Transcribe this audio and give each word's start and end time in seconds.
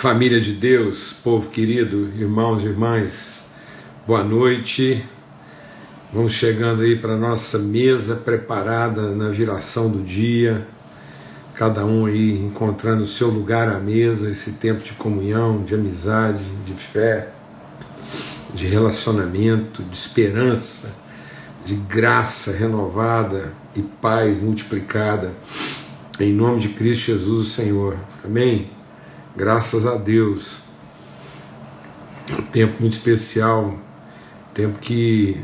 Família 0.00 0.40
de 0.40 0.54
Deus, 0.54 1.12
povo 1.12 1.50
querido, 1.50 2.10
irmãos 2.18 2.62
e 2.62 2.68
irmãs, 2.68 3.44
boa 4.06 4.24
noite. 4.24 5.04
Vamos 6.10 6.32
chegando 6.32 6.80
aí 6.80 6.96
para 6.96 7.18
nossa 7.18 7.58
mesa 7.58 8.16
preparada 8.16 9.14
na 9.14 9.28
viração 9.28 9.90
do 9.90 10.02
dia, 10.02 10.66
cada 11.54 11.84
um 11.84 12.06
aí 12.06 12.40
encontrando 12.40 13.02
o 13.02 13.06
seu 13.06 13.28
lugar 13.28 13.68
à 13.68 13.78
mesa, 13.78 14.30
esse 14.30 14.52
tempo 14.52 14.82
de 14.82 14.92
comunhão, 14.92 15.62
de 15.62 15.74
amizade, 15.74 16.44
de 16.64 16.72
fé, 16.72 17.28
de 18.54 18.66
relacionamento, 18.68 19.82
de 19.82 19.94
esperança, 19.94 20.88
de 21.62 21.74
graça 21.74 22.52
renovada 22.52 23.52
e 23.76 23.82
paz 23.82 24.40
multiplicada, 24.40 25.34
em 26.18 26.32
nome 26.32 26.58
de 26.58 26.70
Cristo 26.70 27.08
Jesus, 27.08 27.48
o 27.48 27.50
Senhor. 27.50 27.98
Amém. 28.24 28.79
Graças 29.40 29.86
a 29.86 29.94
Deus. 29.94 30.58
Um 32.30 32.42
tempo 32.42 32.74
muito 32.78 32.92
especial, 32.92 33.74
tempo 34.52 34.78
que 34.78 35.40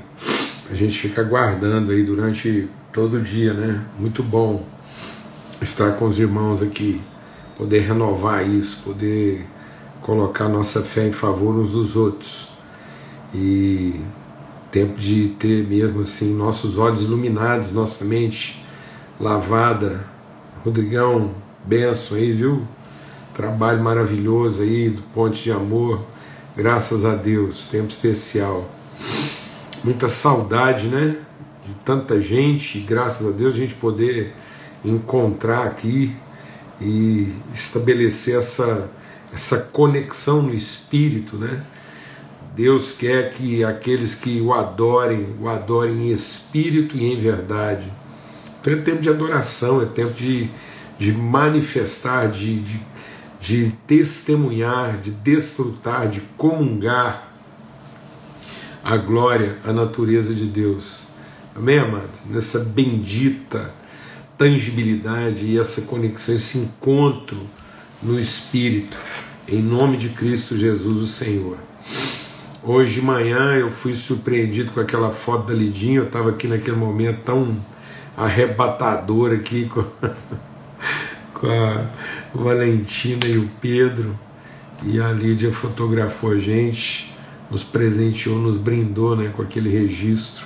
a 0.71 0.75
gente 0.75 0.99
fica 0.99 1.23
aguardando 1.23 1.93
aí 1.93 2.03
durante 2.03 2.69
todo 2.93 3.17
o 3.17 3.23
dia, 3.23 3.55
né? 3.55 3.83
Muito 3.99 4.23
bom 4.23 4.67
estar 5.63 5.93
com 5.93 6.05
os 6.09 6.19
irmãos 6.19 6.61
aqui, 6.61 7.01
poder 7.57 7.87
renovar 7.87 8.47
isso, 8.47 8.83
poder 8.85 9.47
colocar 10.03 10.47
nossa 10.47 10.83
fé 10.83 11.09
em 11.09 11.13
favor 11.13 11.55
uns 11.55 11.71
dos 11.71 11.97
outros. 11.97 12.51
E 13.35 13.99
tempo 14.71 15.01
de 15.01 15.29
ter 15.39 15.67
mesmo 15.67 16.03
assim 16.03 16.35
nossos 16.35 16.77
olhos 16.77 17.01
iluminados, 17.01 17.73
nossa 17.73 18.05
mente 18.05 18.63
lavada. 19.19 20.05
Rodrigão, 20.63 21.35
benção 21.65 22.19
aí, 22.19 22.31
viu? 22.31 22.76
Trabalho 23.37 23.83
maravilhoso 23.83 24.63
aí 24.63 24.89
do 24.89 25.03
Ponte 25.13 25.45
de 25.45 25.53
Amor. 25.53 26.03
Graças 26.57 27.05
a 27.05 27.15
Deus, 27.15 27.67
tempo 27.67 27.89
especial. 27.89 28.67
Muita 29.85 30.09
saudade, 30.09 30.87
né? 30.87 31.17
De 31.69 31.75
tanta 31.85 32.19
gente, 32.23 32.79
graças 32.79 33.27
a 33.27 33.31
Deus 33.31 33.53
a 33.53 33.59
gente 33.59 33.75
poder 33.75 34.35
encontrar 34.83 35.67
aqui 35.67 36.17
e 36.81 37.31
estabelecer 37.53 38.39
essa, 38.39 38.89
essa 39.31 39.59
conexão 39.71 40.41
no 40.41 40.55
espírito, 40.55 41.37
né? 41.37 41.63
Deus 42.55 42.93
quer 42.93 43.33
que 43.33 43.63
aqueles 43.63 44.15
que 44.15 44.41
o 44.41 44.55
adorem, 44.55 45.37
o 45.39 45.47
adorem 45.47 46.09
em 46.09 46.11
espírito 46.11 46.97
e 46.97 47.05
em 47.05 47.21
verdade. 47.21 47.93
Então 48.63 48.73
é 48.73 48.77
tempo 48.77 49.03
de 49.03 49.11
adoração, 49.11 49.83
é 49.83 49.85
tempo 49.85 50.15
de, 50.15 50.49
de 50.99 51.13
manifestar, 51.13 52.31
de, 52.31 52.61
de 52.61 52.96
de 53.47 53.73
testemunhar, 53.87 54.99
de 54.99 55.13
desfrutar, 55.13 56.09
de 56.09 56.21
comungar 56.37 57.31
a 58.83 58.97
glória, 58.97 59.57
a 59.65 59.73
natureza 59.73 60.35
de 60.35 60.47
Deus. 60.47 61.03
Amém, 61.55 61.79
amados? 61.79 62.25
Nessa 62.29 62.59
bendita 62.59 63.73
tangibilidade 64.37 65.47
e 65.47 65.57
essa 65.57 65.83
conexão, 65.83 66.35
esse 66.35 66.59
encontro 66.59 67.39
no 68.03 68.19
Espírito, 68.19 68.97
em 69.47 69.63
nome 69.63 69.97
de 69.97 70.09
Cristo 70.09 70.59
Jesus, 70.59 71.03
o 71.03 71.07
Senhor. 71.07 71.57
Hoje 72.65 72.95
de 72.95 73.03
manhã 73.03 73.55
eu 73.55 73.71
fui 73.71 73.95
surpreendido 73.95 74.73
com 74.73 74.81
aquela 74.81 75.13
foto 75.13 75.47
da 75.47 75.55
Lidinha, 75.55 76.01
eu 76.01 76.07
estava 76.07 76.31
aqui 76.31 76.49
naquele 76.49 76.77
momento 76.77 77.21
tão 77.25 77.57
arrebatador 78.17 79.33
aqui 79.33 79.71
com, 81.41 81.49
a 81.49 81.87
Valentina 82.35 83.27
e 83.27 83.39
o 83.39 83.49
Pedro, 83.61 84.19
e 84.83 85.01
a 85.01 85.11
Lídia 85.11 85.53
fotografou 85.53 86.33
a 86.33 86.39
gente, 86.39 87.15
nos 87.51 87.63
presenteou, 87.63 88.39
nos 88.39 88.57
brindou 88.57 89.17
né, 89.17 89.33
com 89.35 89.43
aquele 89.43 89.71
registro. 89.71 90.45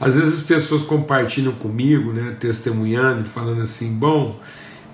Às 0.00 0.14
vezes 0.14 0.40
as 0.40 0.46
pessoas 0.46 0.82
compartilham 0.82 1.52
comigo, 1.52 2.12
né, 2.12 2.34
testemunhando, 2.38 3.24
falando 3.24 3.60
assim, 3.60 3.92
bom, 3.94 4.40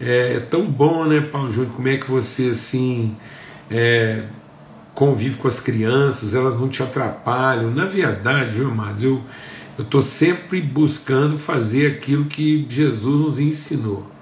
é, 0.00 0.34
é 0.34 0.40
tão 0.40 0.66
bom, 0.66 1.04
né, 1.04 1.20
Paulo 1.20 1.52
Júnior, 1.52 1.72
como 1.74 1.88
é 1.88 1.96
que 1.96 2.10
você 2.10 2.48
assim 2.48 3.16
é, 3.70 4.24
convive 4.94 5.36
com 5.36 5.46
as 5.46 5.60
crianças, 5.60 6.34
elas 6.34 6.58
não 6.58 6.68
te 6.68 6.82
atrapalham. 6.82 7.70
Na 7.70 7.84
verdade, 7.84 8.50
viu, 8.50 8.68
amados, 8.68 9.02
eu 9.02 9.22
estou 9.78 10.02
sempre 10.02 10.60
buscando 10.60 11.38
fazer 11.38 11.86
aquilo 11.86 12.24
que 12.24 12.66
Jesus 12.68 13.20
nos 13.20 13.38
ensinou. 13.38 14.15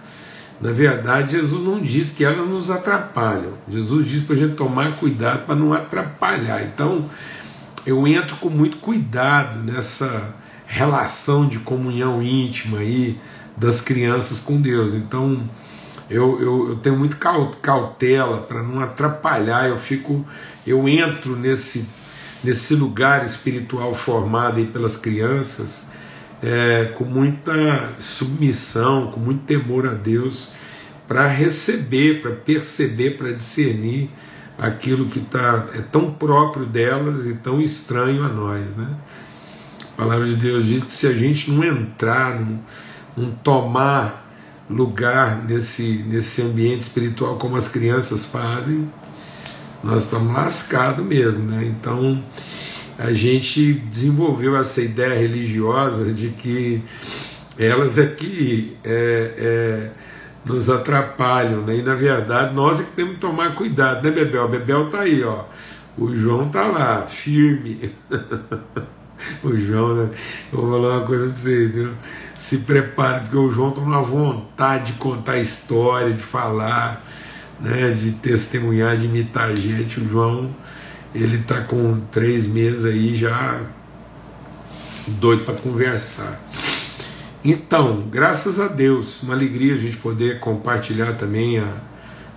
Na 0.65 0.73
verdade, 0.73 1.33
Jesus 1.33 1.63
não 1.63 1.79
diz 1.79 2.11
que 2.11 2.25
elas 2.25 2.49
nos 2.49 2.71
atrapalham. 2.71 3.53
Jesus 3.69 4.09
diz 4.09 4.23
para 4.23 4.35
a 4.35 4.39
gente 4.39 4.55
tomar 4.55 4.97
cuidado 4.97 5.45
para 5.45 5.55
não 5.55 5.75
atrapalhar. 5.75 6.65
Então, 6.65 7.05
eu 7.85 8.09
entro 8.09 8.37
com 8.37 8.49
muito 8.49 8.79
cuidado 8.79 9.59
nessa 9.59 10.35
relação 10.67 11.47
de 11.47 11.59
comunhão 11.59 12.23
íntima 12.23 12.79
aí 12.79 13.21
das 13.55 13.83
crianças 13.83 14.41
com 14.41 14.59
Deus. 14.59 14.95
Então, 14.95 15.47
eu, 16.09 16.41
eu, 16.41 16.69
eu 16.71 16.77
tenho 16.77 16.97
muito 16.97 17.19
cautela 17.61 18.39
para 18.39 18.63
não 18.63 18.81
atrapalhar. 18.81 19.69
Eu 19.69 19.77
fico, 19.77 20.25
eu 20.67 20.89
entro 20.89 21.37
nesse 21.37 21.87
nesse 22.43 22.75
lugar 22.75 23.25
espiritual 23.25 23.95
formado 23.95 24.59
aí 24.59 24.67
pelas 24.67 24.97
crianças 24.99 25.87
é, 26.45 26.93
com 26.95 27.05
muita 27.05 27.95
submissão, 27.99 29.07
com 29.11 29.19
muito 29.19 29.45
temor 29.45 29.87
a 29.87 29.95
Deus, 29.95 30.51
para 31.09 31.27
receber, 31.27 32.21
para 32.21 32.33
perceber, 32.33 33.17
para 33.17 33.33
discernir 33.33 34.11
aquilo 34.59 35.07
que 35.07 35.21
tá, 35.21 35.67
é 35.75 35.81
tão 35.81 36.11
próprio 36.13 36.67
delas 36.67 37.27
e 37.27 37.35
tão 37.35 37.63
estranho 37.63 38.23
a 38.23 38.29
nós. 38.29 38.77
Né? 38.77 38.89
A 39.95 39.97
palavra 39.97 40.27
de 40.27 40.37
Deus 40.37 40.67
diz 40.67 40.85
que 40.85 40.93
se 40.93 41.07
a 41.07 41.15
gente 41.15 41.51
não 41.51 41.65
entrar, 41.65 42.39
não, 42.39 42.61
não 43.17 43.31
tomar 43.31 44.23
lugar 44.69 45.43
nesse, 45.45 46.05
nesse 46.07 46.43
ambiente 46.43 46.83
espiritual 46.83 47.37
como 47.37 47.57
as 47.57 47.69
crianças 47.69 48.27
fazem, 48.27 48.91
nós 49.83 50.05
estamos 50.05 50.33
lascados 50.33 51.05
mesmo. 51.05 51.43
Né? 51.51 51.65
Então 51.67 52.23
a 52.99 53.13
gente 53.13 53.73
desenvolveu 53.73 54.57
essa 54.57 54.81
ideia 54.81 55.19
religiosa 55.19 56.13
de 56.13 56.29
que 56.29 56.83
elas 57.59 57.99
é 57.99 58.07
que 58.07 58.77
é, 58.85 59.35
é, 59.37 59.91
nos 60.45 60.69
atrapalham, 60.69 61.63
né? 61.63 61.77
e 61.77 61.83
na 61.83 61.95
verdade 61.95 62.55
nós 62.55 62.81
é 62.81 62.85
que 62.85 62.93
temos 62.93 63.15
que 63.15 63.21
tomar 63.21 63.55
cuidado, 63.55 64.03
né, 64.03 64.11
Bebel? 64.11 64.49
Bebel 64.49 64.91
tá 64.91 65.01
aí, 65.01 65.23
ó. 65.23 65.45
O 65.97 66.15
João 66.17 66.49
tá 66.49 66.67
lá, 66.67 67.03
firme. 67.07 67.95
o 69.43 69.57
João, 69.57 69.95
né? 69.95 70.11
eu 70.53 70.61
vou 70.61 70.71
falar 70.73 70.99
uma 70.99 71.07
coisa 71.07 71.27
para 71.27 71.37
vocês, 71.37 71.75
viu? 71.75 71.93
se 72.35 72.59
prepare, 72.59 73.21
porque 73.23 73.37
o 73.37 73.51
João 73.51 73.71
tem 73.71 73.83
uma 73.83 74.03
vontade 74.03 74.93
de 74.93 74.99
contar 74.99 75.39
história, 75.39 76.13
de 76.13 76.23
falar, 76.23 77.05
né? 77.61 77.91
de 77.93 78.13
testemunhar, 78.13 78.97
de 78.97 79.07
imitar 79.07 79.51
a 79.51 79.55
gente. 79.55 80.01
O 80.01 80.09
João 80.09 80.55
ele 81.15 81.37
está 81.37 81.61
com 81.61 82.01
três 82.11 82.47
meses 82.49 82.85
aí 82.85 83.15
já 83.15 83.61
doido 85.07 85.45
para 85.45 85.55
conversar. 85.55 86.41
Então, 87.45 88.03
graças 88.11 88.59
a 88.59 88.67
Deus, 88.67 89.23
uma 89.23 89.35
alegria 89.35 89.75
a 89.75 89.77
gente 89.77 89.99
poder 89.99 90.41
compartilhar 90.41 91.13
também 91.13 91.59
a, 91.59 91.69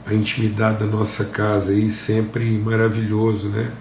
a 0.05 0.13
intimidade 0.13 0.79
da 0.79 0.85
nossa 0.85 1.25
casa 1.25 1.71
aí, 1.71 1.89
sempre 1.89 2.45
maravilhoso, 2.57 3.47
né? 3.47 3.71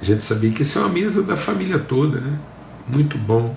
A 0.00 0.04
gente 0.04 0.24
sabia 0.24 0.50
que 0.50 0.62
isso 0.62 0.78
é 0.78 0.82
uma 0.82 0.90
mesa 0.90 1.22
da 1.22 1.36
família 1.36 1.78
toda, 1.78 2.20
né? 2.20 2.38
Muito 2.88 3.16
bom. 3.16 3.56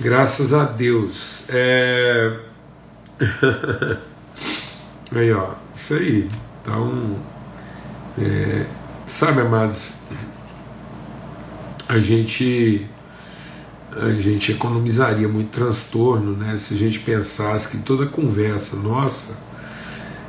Graças 0.00 0.54
a 0.54 0.64
Deus. 0.64 1.46
É... 1.48 2.38
aí, 5.14 5.32
ó, 5.32 5.50
isso 5.74 5.94
aí. 5.94 6.28
Então, 6.62 7.16
é, 8.18 8.66
Sabe, 9.06 9.40
amados, 9.40 10.00
a 11.88 11.98
gente 12.00 12.90
a 13.92 14.10
gente 14.10 14.52
economizaria 14.52 15.28
muito 15.28 15.50
transtorno 15.50 16.36
né, 16.36 16.54
se 16.56 16.74
a 16.74 16.76
gente 16.76 16.98
pensasse 16.98 17.68
que 17.68 17.78
toda 17.78 18.04
conversa 18.04 18.76
nossa 18.76 19.38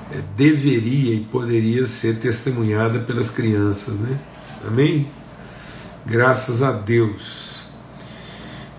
é, 0.10 0.22
deveria 0.38 1.16
e 1.16 1.20
poderia 1.20 1.86
ser 1.86 2.20
testemunhada 2.20 3.00
pelas 3.00 3.30
crianças. 3.30 3.96
Né? 3.96 4.18
Amém? 4.66 5.10
Graças 6.06 6.62
a 6.62 6.72
Deus. 6.72 7.64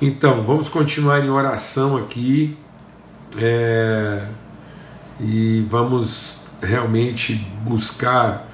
Então, 0.00 0.42
vamos 0.44 0.68
continuar 0.68 1.22
em 1.22 1.28
oração 1.28 1.96
aqui 1.96 2.56
é, 3.36 4.26
e 5.20 5.66
vamos 5.68 6.42
realmente 6.62 7.34
buscar 7.62 8.47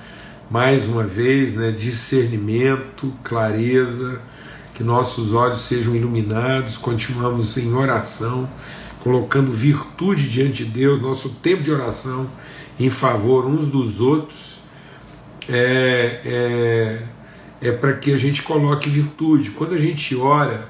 mais 0.54 0.86
uma 0.86 1.02
vez, 1.02 1.54
né, 1.54 1.72
discernimento, 1.72 3.12
clareza, 3.24 4.22
que 4.72 4.84
nossos 4.84 5.32
olhos 5.32 5.62
sejam 5.62 5.96
iluminados, 5.96 6.78
continuamos 6.78 7.56
em 7.56 7.72
oração, 7.74 8.48
colocando 9.00 9.50
virtude 9.50 10.30
diante 10.30 10.64
de 10.64 10.70
Deus, 10.70 11.02
nosso 11.02 11.30
tempo 11.42 11.64
de 11.64 11.72
oração 11.72 12.28
em 12.78 12.88
favor 12.88 13.46
uns 13.46 13.66
dos 13.66 14.00
outros, 14.00 14.60
é, 15.48 16.20
é, 17.60 17.68
é 17.70 17.72
para 17.72 17.94
que 17.94 18.14
a 18.14 18.16
gente 18.16 18.44
coloque 18.44 18.88
virtude. 18.88 19.50
Quando 19.50 19.74
a 19.74 19.78
gente 19.78 20.14
ora, 20.14 20.68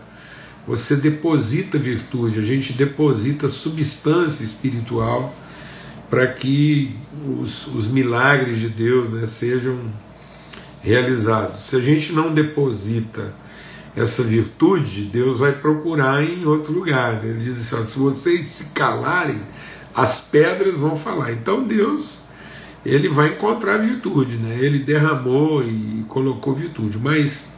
você 0.66 0.96
deposita 0.96 1.76
virtude, 1.76 2.40
a 2.40 2.42
gente 2.42 2.72
deposita 2.72 3.48
substância 3.48 4.44
espiritual 4.44 5.34
para 6.14 6.28
que 6.28 6.94
os, 7.40 7.66
os 7.74 7.88
milagres 7.88 8.60
de 8.60 8.68
Deus 8.68 9.10
né, 9.10 9.26
sejam 9.26 9.76
realizados. 10.80 11.64
Se 11.64 11.74
a 11.74 11.80
gente 11.80 12.12
não 12.12 12.32
deposita 12.32 13.34
essa 13.96 14.22
virtude, 14.22 15.06
Deus 15.06 15.40
vai 15.40 15.50
procurar 15.50 16.22
em 16.22 16.44
outro 16.44 16.72
lugar. 16.72 17.24
Ele 17.24 17.42
diz 17.42 17.58
assim: 17.58 17.82
ó, 17.82 17.84
se 17.84 17.98
vocês 17.98 18.46
se 18.46 18.66
calarem, 18.66 19.42
as 19.92 20.20
pedras 20.20 20.76
vão 20.76 20.94
falar. 20.94 21.32
Então 21.32 21.64
Deus 21.64 22.22
ele 22.86 23.08
vai 23.08 23.30
encontrar 23.30 23.78
virtude, 23.78 24.36
né? 24.36 24.56
Ele 24.60 24.78
derramou 24.78 25.64
e 25.64 26.04
colocou 26.06 26.54
virtude, 26.54 26.96
mas 26.96 27.48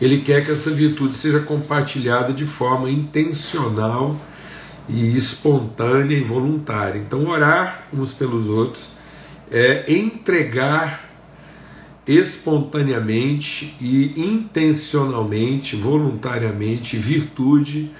ele 0.00 0.20
quer 0.20 0.44
que 0.44 0.50
essa 0.50 0.72
virtude 0.72 1.14
seja 1.14 1.38
compartilhada 1.38 2.32
de 2.32 2.44
forma 2.44 2.90
intencional 2.90 4.18
e 4.92 5.16
espontânea 5.16 6.16
e 6.16 6.22
voluntária. 6.22 6.98
Então, 6.98 7.26
orar 7.26 7.88
uns 7.92 8.12
pelos 8.12 8.48
outros 8.48 8.84
é 9.50 9.90
entregar 9.92 11.10
espontaneamente 12.06 13.74
e 13.80 14.20
intencionalmente, 14.20 15.76
voluntariamente, 15.76 16.96
virtude 16.96 17.90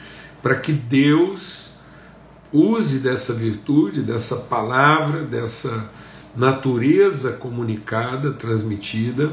para 0.43 0.57
que 0.57 0.73
Deus 0.73 1.71
use 2.53 2.99
dessa 2.99 3.33
virtude, 3.33 4.03
dessa 4.03 4.37
palavra, 4.37 5.23
dessa 5.23 5.91
natureza 6.37 7.33
comunicada, 7.33 8.33
transmitida, 8.33 9.31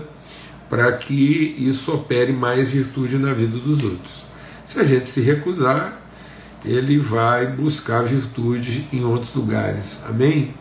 para 0.70 0.96
que 0.98 1.56
isso 1.58 1.92
opere 1.94 2.32
mais 2.32 2.70
virtude 2.70 3.18
na 3.18 3.34
vida 3.34 3.58
dos 3.58 3.84
outros. 3.84 4.24
Se 4.66 4.80
a 4.80 4.84
gente 4.84 5.10
se 5.10 5.22
recusar, 5.22 6.00
ele 6.64 6.98
vai 6.98 7.48
buscar 7.48 8.04
virtude 8.04 8.88
em 8.92 9.04
outros 9.04 9.34
lugares. 9.34 10.04
Amém? 10.08 10.54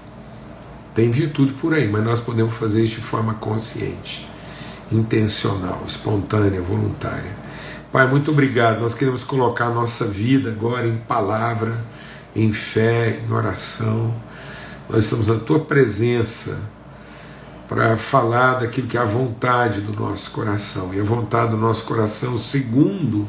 Tem 0.95 1.11
virtude 1.11 1.53
por 1.55 1.75
aí, 1.75 1.89
mas 1.91 2.05
nós 2.05 2.21
podemos 2.21 2.55
fazer 2.55 2.83
isso 2.83 2.97
de 2.97 3.03
forma 3.03 3.35
consciente, 3.35 4.29
intencional, 4.91 5.83
espontânea, 5.87 6.61
voluntária. 6.61 7.37
Pai, 7.93 8.07
muito 8.07 8.31
obrigado. 8.31 8.81
Nós 8.81 8.95
queremos 8.95 9.23
colocar 9.23 9.67
a 9.67 9.71
nossa 9.71 10.05
vida 10.05 10.51
agora 10.51 10.87
em 10.87 10.97
palavra, 10.97 11.75
em 12.35 12.53
fé, 12.53 13.21
em 13.25 13.33
oração. 13.33 14.15
Nós 14.89 15.05
estamos 15.05 15.29
na 15.29 15.37
tua 15.37 15.61
presença 15.61 16.59
para 17.69 17.97
falar 17.97 18.61
daquilo 18.61 18.89
que 18.89 18.97
é 18.97 19.01
a 19.01 19.05
vontade 19.05 19.81
do 19.81 19.93
nosso 19.93 20.31
coração. 20.31 20.93
E 20.93 21.01
a 21.01 21.05
vontade 21.05 21.51
do 21.51 21.57
nosso 21.57 21.85
coração, 21.85 22.39
segundo 22.39 23.29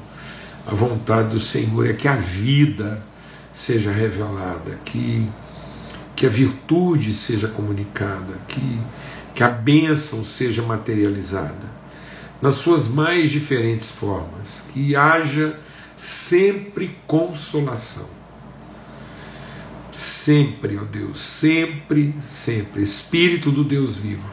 a 0.65 0.73
vontade 0.73 1.29
do 1.29 1.39
Senhor 1.39 1.89
é 1.89 1.93
que 1.93 2.07
a 2.07 2.15
vida 2.15 3.01
seja 3.53 3.91
revelada, 3.91 4.79
que, 4.85 5.27
que 6.15 6.25
a 6.25 6.29
virtude 6.29 7.13
seja 7.13 7.47
comunicada, 7.47 8.39
que, 8.47 8.79
que 9.35 9.43
a 9.43 9.49
bênção 9.49 10.23
seja 10.23 10.61
materializada, 10.61 11.79
nas 12.41 12.55
suas 12.55 12.87
mais 12.87 13.29
diferentes 13.29 13.91
formas, 13.91 14.63
que 14.73 14.95
haja 14.95 15.59
sempre 15.97 16.97
consolação. 17.05 18.07
Sempre, 19.91 20.77
ó 20.77 20.85
Deus, 20.85 21.19
sempre, 21.19 22.15
sempre. 22.21 22.81
Espírito 22.81 23.51
do 23.51 23.65
Deus 23.65 23.97
vivo, 23.97 24.23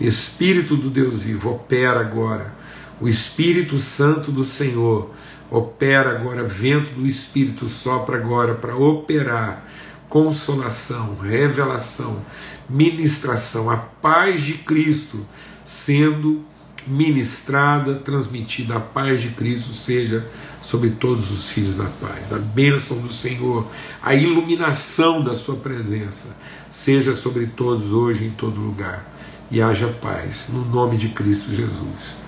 Espírito 0.00 0.76
do 0.76 0.88
Deus 0.88 1.22
vivo, 1.22 1.50
opera 1.50 1.98
agora. 1.98 2.54
O 3.00 3.08
Espírito 3.08 3.78
Santo 3.78 4.30
do 4.30 4.44
Senhor 4.44 5.10
opera 5.50 6.10
agora, 6.10 6.44
vento 6.44 6.92
do 6.92 7.06
Espírito 7.06 7.68
sopra 7.68 8.16
agora 8.16 8.54
para 8.54 8.76
operar 8.76 9.66
consolação, 10.08 11.16
revelação, 11.16 12.24
ministração, 12.68 13.70
a 13.70 13.76
paz 13.76 14.42
de 14.42 14.54
Cristo 14.54 15.26
sendo 15.64 16.44
ministrada, 16.86 17.94
transmitida, 17.94 18.76
a 18.76 18.80
paz 18.80 19.22
de 19.22 19.28
Cristo 19.28 19.72
seja 19.72 20.26
sobre 20.62 20.90
todos 20.90 21.30
os 21.30 21.50
filhos 21.50 21.76
da 21.76 21.84
paz, 21.84 22.32
a 22.32 22.38
bênção 22.38 22.98
do 22.98 23.12
Senhor, 23.12 23.66
a 24.02 24.14
iluminação 24.14 25.22
da 25.22 25.34
Sua 25.34 25.56
presença 25.56 26.36
seja 26.70 27.14
sobre 27.14 27.46
todos 27.46 27.92
hoje 27.92 28.24
em 28.24 28.30
todo 28.30 28.60
lugar. 28.60 29.08
E 29.50 29.60
haja 29.60 29.86
paz, 29.86 30.48
no 30.50 30.64
nome 30.64 30.96
de 30.96 31.10
Cristo 31.10 31.54
Jesus. 31.54 32.21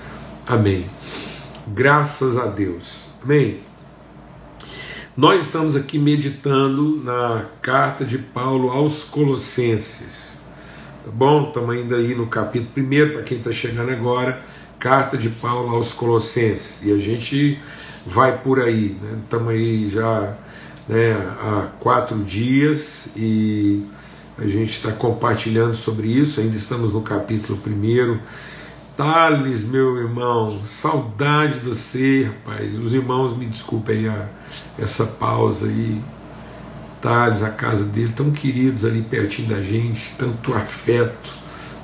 Amém. 0.46 0.84
Graças 1.66 2.36
a 2.36 2.44
Deus. 2.44 3.06
Amém? 3.22 3.60
Nós 5.16 5.44
estamos 5.44 5.74
aqui 5.74 5.98
meditando 5.98 7.00
na 7.02 7.46
carta 7.62 8.04
de 8.04 8.18
Paulo 8.18 8.70
aos 8.70 9.04
Colossenses. 9.04 10.34
Tá 11.02 11.10
bom? 11.10 11.48
Estamos 11.48 11.74
ainda 11.74 11.96
aí 11.96 12.14
no 12.14 12.26
capítulo 12.26 12.86
1, 12.86 13.12
para 13.12 13.22
quem 13.22 13.38
está 13.38 13.52
chegando 13.52 13.90
agora, 13.90 14.42
carta 14.78 15.16
de 15.16 15.30
Paulo 15.30 15.74
aos 15.74 15.94
Colossenses. 15.94 16.82
E 16.82 16.92
a 16.92 16.98
gente 16.98 17.58
vai 18.04 18.36
por 18.36 18.60
aí. 18.60 18.98
Né? 19.00 19.20
Estamos 19.22 19.48
aí 19.48 19.88
já 19.88 20.36
né, 20.86 21.12
há 21.40 21.68
quatro 21.80 22.22
dias 22.22 23.08
e 23.16 23.82
a 24.36 24.46
gente 24.46 24.72
está 24.72 24.92
compartilhando 24.92 25.74
sobre 25.74 26.08
isso. 26.08 26.38
Ainda 26.38 26.56
estamos 26.56 26.92
no 26.92 27.00
capítulo 27.00 27.58
1 27.66 28.18
Thales, 28.96 29.64
meu 29.64 29.96
irmão, 29.96 30.62
saudade 30.66 31.58
do 31.58 31.74
ser, 31.74 32.28
rapaz. 32.28 32.78
Os 32.78 32.94
irmãos 32.94 33.36
me 33.36 33.46
desculpem 33.46 34.08
a, 34.08 34.28
essa 34.78 35.04
pausa 35.04 35.66
aí. 35.66 36.00
Thales, 37.02 37.42
a 37.42 37.50
casa 37.50 37.84
dele, 37.84 38.12
tão 38.14 38.30
queridos 38.30 38.84
ali 38.84 39.02
pertinho 39.02 39.48
da 39.48 39.60
gente, 39.60 40.14
tanto 40.16 40.54
afeto 40.54 41.30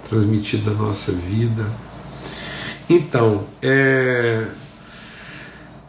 transmitido 0.09 0.71
na 0.71 0.77
nossa 0.77 1.13
vida. 1.13 1.67
Então, 2.89 3.47
é 3.61 4.47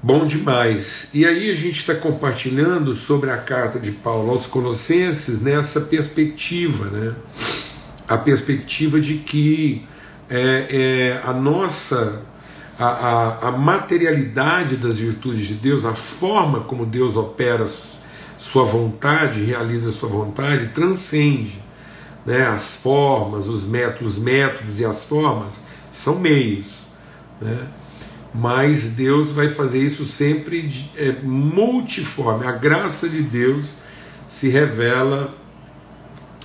bom 0.02 0.26
demais. 0.26 1.10
E 1.14 1.26
aí 1.26 1.52
a 1.52 1.56
gente 1.56 1.78
está 1.78 1.94
compartilhando 1.94 2.96
sobre 2.96 3.30
a 3.30 3.38
carta 3.38 3.80
de 3.80 3.92
Paulo 3.92 4.32
aos 4.32 4.48
Colossenses 4.48 5.42
nessa 5.42 5.82
perspectiva, 5.82 6.86
né? 6.86 7.16
A 8.08 8.18
perspectiva 8.18 9.00
de 9.00 9.16
que 9.18 9.88
é, 10.32 10.68
é, 10.70 11.22
a 11.26 11.34
nossa 11.34 12.22
a, 12.80 12.86
a, 12.86 13.48
a, 13.50 13.52
materialidade 13.52 14.78
das 14.78 14.98
virtudes 14.98 15.46
de 15.46 15.56
Deus, 15.56 15.84
a 15.84 15.94
forma 15.94 16.62
como 16.62 16.86
Deus 16.86 17.18
opera 17.18 17.68
sua 18.38 18.64
vontade, 18.64 19.44
realiza 19.44 19.92
sua 19.92 20.08
vontade, 20.08 20.68
transcende 20.68 21.62
né, 22.26 22.48
as 22.48 22.78
formas, 22.78 23.46
os 23.46 23.66
métodos, 23.66 24.18
os 24.18 24.24
métodos 24.24 24.80
e 24.80 24.86
as 24.86 25.04
formas 25.04 25.62
são 25.92 26.18
meios, 26.18 26.86
né? 27.42 27.68
mas 28.34 28.84
Deus 28.86 29.34
vai 29.34 29.50
fazer 29.50 29.84
isso 29.84 30.06
sempre 30.06 30.62
de, 30.62 30.90
é, 30.96 31.12
multiforme. 31.22 32.48
A 32.48 32.54
graça 32.54 33.10
de 33.10 33.22
Deus 33.22 33.76
se 34.30 34.48
revela 34.48 35.36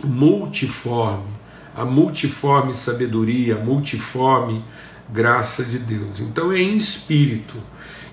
multiforme 0.02 1.35
a 1.76 1.84
multiforme 1.84 2.72
sabedoria, 2.72 3.56
a 3.56 3.60
multiforme 3.60 4.64
graça 5.12 5.62
de 5.64 5.78
Deus. 5.78 6.20
Então 6.20 6.50
é 6.50 6.60
em 6.60 6.76
espírito. 6.76 7.54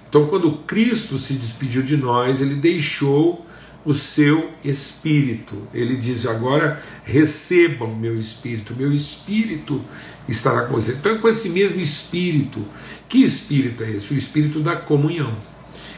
Então, 0.07 0.27
quando 0.27 0.51
Cristo 0.67 1.17
se 1.17 1.33
despediu 1.33 1.81
de 1.81 1.97
nós, 1.97 2.39
ele 2.39 2.53
deixou 2.53 3.43
o 3.83 3.93
seu 3.95 4.51
espírito. 4.63 5.55
Ele 5.73 5.97
diz: 5.97 6.27
agora 6.27 6.83
recebam 7.03 7.95
meu 7.95 8.15
espírito, 8.19 8.75
meu 8.75 8.93
espírito 8.93 9.81
estará 10.29 10.67
com 10.67 10.75
você. 10.75 10.91
Então, 10.91 11.15
é 11.15 11.17
com 11.17 11.27
esse 11.27 11.49
mesmo 11.49 11.79
espírito. 11.79 12.63
Que 13.09 13.23
espírito 13.23 13.83
é 13.83 13.89
esse? 13.89 14.13
O 14.13 14.17
espírito 14.17 14.59
da 14.59 14.75
comunhão. 14.75 15.35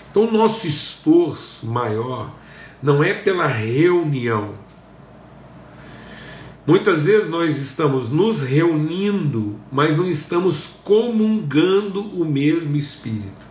Então, 0.10 0.30
o 0.30 0.32
nosso 0.32 0.66
esforço 0.66 1.66
maior 1.66 2.34
não 2.82 3.04
é 3.04 3.14
pela 3.14 3.48
reunião, 3.48 4.54
Muitas 6.68 7.06
vezes 7.06 7.30
nós 7.30 7.58
estamos 7.62 8.10
nos 8.10 8.42
reunindo, 8.42 9.56
mas 9.72 9.96
não 9.96 10.10
estamos 10.10 10.80
comungando 10.84 12.02
o 12.02 12.26
mesmo 12.26 12.76
Espírito. 12.76 13.46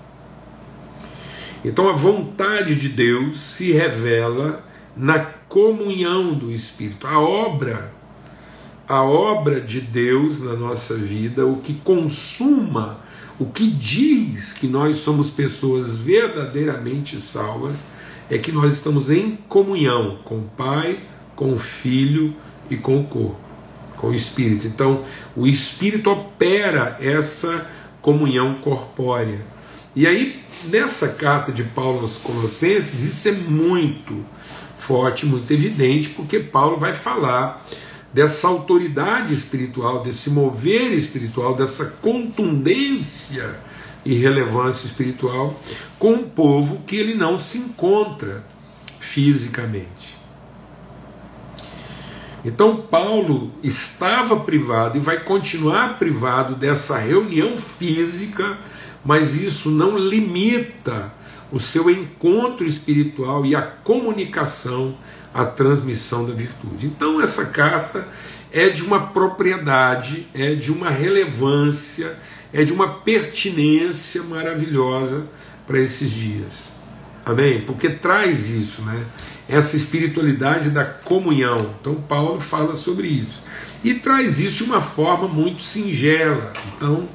Então 1.65 1.89
a 1.89 1.93
vontade 1.93 2.75
de 2.75 2.89
Deus 2.89 3.39
se 3.39 3.71
revela 3.71 4.65
na 4.97 5.21
comunhão 5.21 6.35
do 6.35 6.51
Espírito. 6.51 7.07
A 7.07 7.21
obra, 7.21 7.93
a 8.89 9.05
obra 9.05 9.61
de 9.61 9.81
Deus 9.81 10.43
na 10.43 10.55
nossa 10.55 10.97
vida, 10.97 11.47
o 11.47 11.59
que 11.59 11.75
consuma, 11.75 12.99
o 13.39 13.47
que 13.47 13.71
diz 13.71 14.53
que 14.53 14.67
nós 14.67 14.97
somos 14.97 15.31
pessoas 15.31 15.97
verdadeiramente 15.97 17.21
salvas, 17.21 17.87
é 18.29 18.39
que 18.39 18.51
nós 18.51 18.73
estamos 18.73 19.09
em 19.09 19.39
comunhão 19.49 20.19
com 20.25 20.39
o 20.39 20.51
Pai, 20.57 20.99
com 21.37 21.53
o 21.53 21.59
Filho 21.59 22.35
e 22.71 22.77
com 22.77 23.01
o 23.01 23.05
corpo, 23.05 23.37
com 23.97 24.09
o 24.09 24.15
Espírito. 24.15 24.67
Então, 24.67 25.03
o 25.37 25.47
Espírito 25.47 26.11
opera 26.11 26.97
essa 27.01 27.67
comunhão 28.01 28.55
corpórea. 28.55 29.41
E 29.97 30.07
aí, 30.07 30.43
nessa 30.65 31.09
carta 31.09 31.53
de 31.53 31.63
Paulo 31.63 32.01
aos 32.01 32.19
Colossenses, 32.19 33.03
isso 33.03 33.29
é 33.29 33.33
muito 33.33 34.25
forte, 34.75 35.25
muito 35.25 35.51
evidente, 35.51 36.11
porque 36.11 36.41
Paulo 36.41 36.77
vai 36.77 36.93
falar 36.93 37.65
dessa 38.13 38.47
autoridade 38.47 39.33
espiritual, 39.33 40.03
desse 40.03 40.31
mover 40.31 40.93
espiritual, 40.93 41.55
dessa 41.57 41.87
contundência 42.03 43.59
e 44.05 44.15
relevância 44.15 44.87
espiritual 44.87 45.59
com 45.99 46.13
um 46.13 46.29
povo 46.29 46.83
que 46.87 46.97
ele 46.97 47.15
não 47.15 47.39
se 47.39 47.59
encontra 47.59 48.45
fisicamente. 49.01 50.14
Então 52.45 52.77
Paulo 52.77 53.51
estava 53.63 54.37
privado 54.41 54.99
e 54.99 55.01
vai 55.01 55.19
continuar 55.21 55.99
privado 55.99 56.55
dessa 56.55 56.99
reunião 56.99 57.57
física, 57.57 58.59
mas 59.05 59.35
isso 59.35 59.71
não 59.71 59.97
limita 59.97 61.13
o 61.51 61.59
seu 61.59 61.89
encontro 61.89 62.67
espiritual 62.67 63.47
e 63.47 63.57
a 63.57 63.63
comunicação, 63.63 64.97
a 65.33 65.45
transmissão 65.45 66.27
da 66.27 66.35
virtude. 66.35 66.87
Então 66.87 67.21
essa 67.21 67.47
carta 67.47 68.07
é 68.53 68.69
de 68.69 68.83
uma 68.83 69.09
propriedade, 69.09 70.27
é 70.35 70.55
de 70.55 70.71
uma 70.71 70.91
relevância, 70.91 72.17
é 72.53 72.63
de 72.63 72.73
uma 72.73 72.89
pertinência 72.89 74.23
maravilhosa 74.23 75.27
para 75.67 75.81
esses 75.81 76.11
dias. 76.11 76.73
Amém? 77.25 77.63
Porque 77.63 77.89
traz 77.89 78.51
isso, 78.51 78.83
né? 78.83 79.05
Essa 79.49 79.77
espiritualidade 79.77 80.71
da 80.71 80.85
comunhão. 80.85 81.75
Então, 81.81 81.95
Paulo 81.97 82.41
fala 82.41 82.75
sobre 82.75 83.09
isso. 83.09 83.43
E 83.83 83.95
traz 83.95 84.41
isso 84.41 84.65
de 84.65 84.71
uma 84.71 84.81
forma 84.81 85.29
muito 85.29 85.63
singela. 85.63 86.53
Então, 86.75 87.07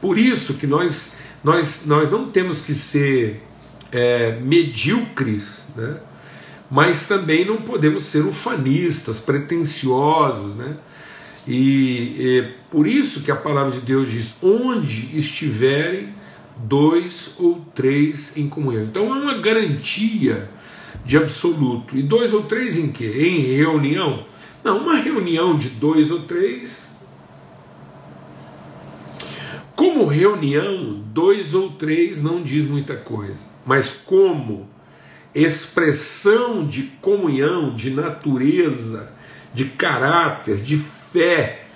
por 0.00 0.18
isso 0.18 0.54
que 0.54 0.66
nós, 0.66 1.12
nós, 1.44 1.84
nós 1.86 2.10
não 2.10 2.30
temos 2.30 2.62
que 2.62 2.74
ser 2.74 3.42
é, 3.92 4.38
medíocres, 4.40 5.66
né? 5.76 5.98
mas 6.70 7.06
também 7.06 7.46
não 7.46 7.58
podemos 7.58 8.04
ser 8.04 8.24
ufanistas, 8.24 9.18
pretensiosos. 9.18 10.54
Né? 10.56 10.76
E, 11.46 12.16
e 12.18 12.48
por 12.70 12.86
isso 12.86 13.20
que 13.20 13.30
a 13.30 13.36
palavra 13.36 13.72
de 13.72 13.80
Deus 13.80 14.10
diz: 14.10 14.34
onde 14.42 15.16
estiverem 15.16 16.14
dois 16.56 17.32
ou 17.38 17.64
três 17.74 18.36
em 18.36 18.48
comunhão. 18.48 18.84
Então 18.84 19.14
é 19.14 19.18
uma 19.20 19.38
garantia 19.38 20.48
de 21.04 21.16
absoluto. 21.16 21.96
E 21.96 22.02
dois 22.02 22.32
ou 22.32 22.42
três 22.42 22.76
em 22.76 22.90
quê? 22.90 23.06
Em 23.06 23.56
reunião? 23.56 24.24
Não, 24.62 24.78
uma 24.78 24.96
reunião 24.96 25.56
de 25.56 25.70
dois 25.70 26.10
ou 26.10 26.20
três. 26.20 26.88
Como 29.74 30.06
reunião, 30.06 31.00
dois 31.06 31.54
ou 31.54 31.70
três 31.70 32.22
não 32.22 32.42
diz 32.42 32.66
muita 32.66 32.96
coisa, 32.96 33.46
mas 33.64 33.90
como 33.90 34.68
expressão 35.34 36.66
de 36.66 36.82
comunhão, 37.00 37.74
de 37.74 37.90
natureza, 37.90 39.10
de 39.54 39.64
caráter, 39.64 40.60
de 40.60 40.76
fé, 40.76 41.66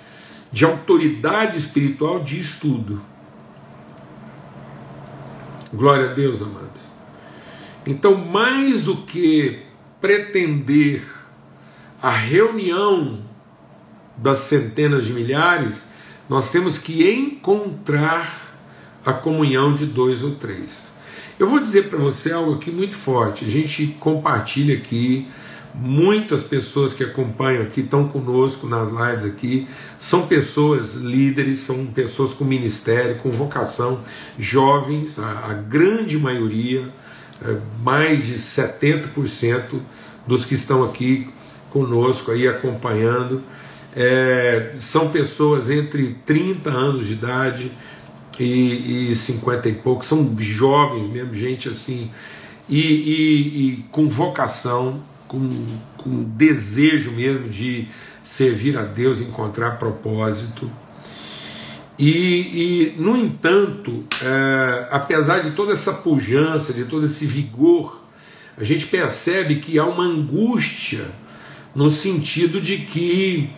de 0.51 0.63
autoridade 0.63 1.57
espiritual, 1.57 2.23
diz 2.23 2.59
tudo. 2.59 3.01
Glória 5.73 6.11
a 6.11 6.13
Deus, 6.13 6.41
amados. 6.41 6.81
Então, 7.85 8.15
mais 8.15 8.83
do 8.83 8.97
que 8.97 9.59
pretender 10.01 11.03
a 12.01 12.09
reunião 12.09 13.19
das 14.17 14.39
centenas 14.39 15.05
de 15.05 15.13
milhares, 15.13 15.85
nós 16.29 16.51
temos 16.51 16.77
que 16.77 17.09
encontrar 17.09 18.57
a 19.05 19.13
comunhão 19.13 19.75
de 19.75 19.85
dois 19.85 20.23
ou 20.23 20.35
três. 20.35 20.93
Eu 21.37 21.49
vou 21.49 21.59
dizer 21.59 21.89
para 21.89 21.99
você 21.99 22.31
algo 22.31 22.55
aqui 22.55 22.71
muito 22.71 22.95
forte. 22.95 23.45
A 23.45 23.49
gente 23.49 23.87
compartilha 23.99 24.75
aqui 24.75 25.27
Muitas 25.77 26.41
pessoas 26.43 26.93
que 26.93 27.03
acompanham 27.03 27.63
aqui, 27.63 27.81
estão 27.81 28.07
conosco 28.07 28.65
nas 28.65 28.87
lives 28.89 29.25
aqui, 29.25 29.67
são 29.99 30.25
pessoas 30.25 30.95
líderes, 30.95 31.59
são 31.59 31.87
pessoas 31.87 32.33
com 32.33 32.45
ministério, 32.45 33.17
com 33.17 33.29
vocação, 33.29 33.99
jovens, 34.39 35.19
a, 35.19 35.49
a 35.49 35.53
grande 35.53 36.17
maioria, 36.17 36.87
mais 37.81 38.25
de 38.25 38.35
70% 38.35 39.79
dos 40.25 40.45
que 40.45 40.55
estão 40.55 40.83
aqui 40.83 41.29
conosco 41.69 42.31
aí 42.31 42.47
acompanhando, 42.47 43.41
é, 43.95 44.73
são 44.79 45.09
pessoas 45.09 45.69
entre 45.69 46.15
30 46.25 46.69
anos 46.69 47.07
de 47.07 47.13
idade 47.13 47.71
e, 48.39 49.11
e 49.11 49.15
50 49.15 49.69
e 49.69 49.73
poucos, 49.73 50.07
são 50.07 50.35
jovens 50.37 51.07
mesmo, 51.07 51.33
gente 51.33 51.69
assim, 51.69 52.09
e, 52.67 52.79
e, 52.79 53.69
e 53.69 53.85
com 53.91 54.09
vocação 54.09 55.01
com, 55.27 55.65
com 55.97 56.23
desejo 56.23 57.11
mesmo 57.11 57.49
de 57.49 57.87
servir 58.23 58.77
a 58.77 58.83
Deus, 58.83 59.21
encontrar 59.21 59.71
propósito. 59.71 60.69
E, 61.97 62.93
e 62.95 62.95
no 62.97 63.15
entanto, 63.15 64.03
é, 64.21 64.87
apesar 64.91 65.39
de 65.39 65.51
toda 65.51 65.71
essa 65.71 65.93
pujança, 65.93 66.73
de 66.73 66.85
todo 66.85 67.05
esse 67.05 67.25
vigor, 67.25 68.01
a 68.57 68.63
gente 68.63 68.85
percebe 68.85 69.57
que 69.57 69.79
há 69.79 69.85
uma 69.85 70.03
angústia 70.03 71.05
no 71.73 71.89
sentido 71.89 72.59
de 72.59 72.79
que 72.79 73.49